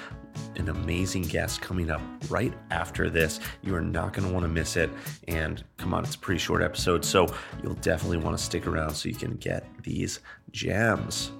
an 0.58 0.68
amazing 0.68 1.22
guest 1.22 1.62
coming 1.62 1.90
up 1.90 2.02
right 2.28 2.54
after 2.70 3.10
this. 3.10 3.40
You 3.64 3.76
are 3.76 3.82
not 3.82 4.12
going 4.12 4.28
to 4.28 4.34
want 4.34 4.44
to 4.44 4.50
miss 4.50 4.76
it. 4.76 4.90
And 5.30 5.64
come 5.78 5.94
on, 5.94 6.04
it's 6.04 6.16
a 6.16 6.20
pretty 6.20 6.40
short 6.40 6.62
episode, 6.62 7.06
so 7.06 7.34
you'll 7.64 7.76
definitely 7.76 8.18
want 8.18 8.38
to 8.38 8.44
stick 8.44 8.68
around 8.68 8.94
so 8.94 9.08
you 9.08 9.16
can 9.16 9.38
get 9.38 9.66
these 9.84 10.20
gems. 10.52 11.32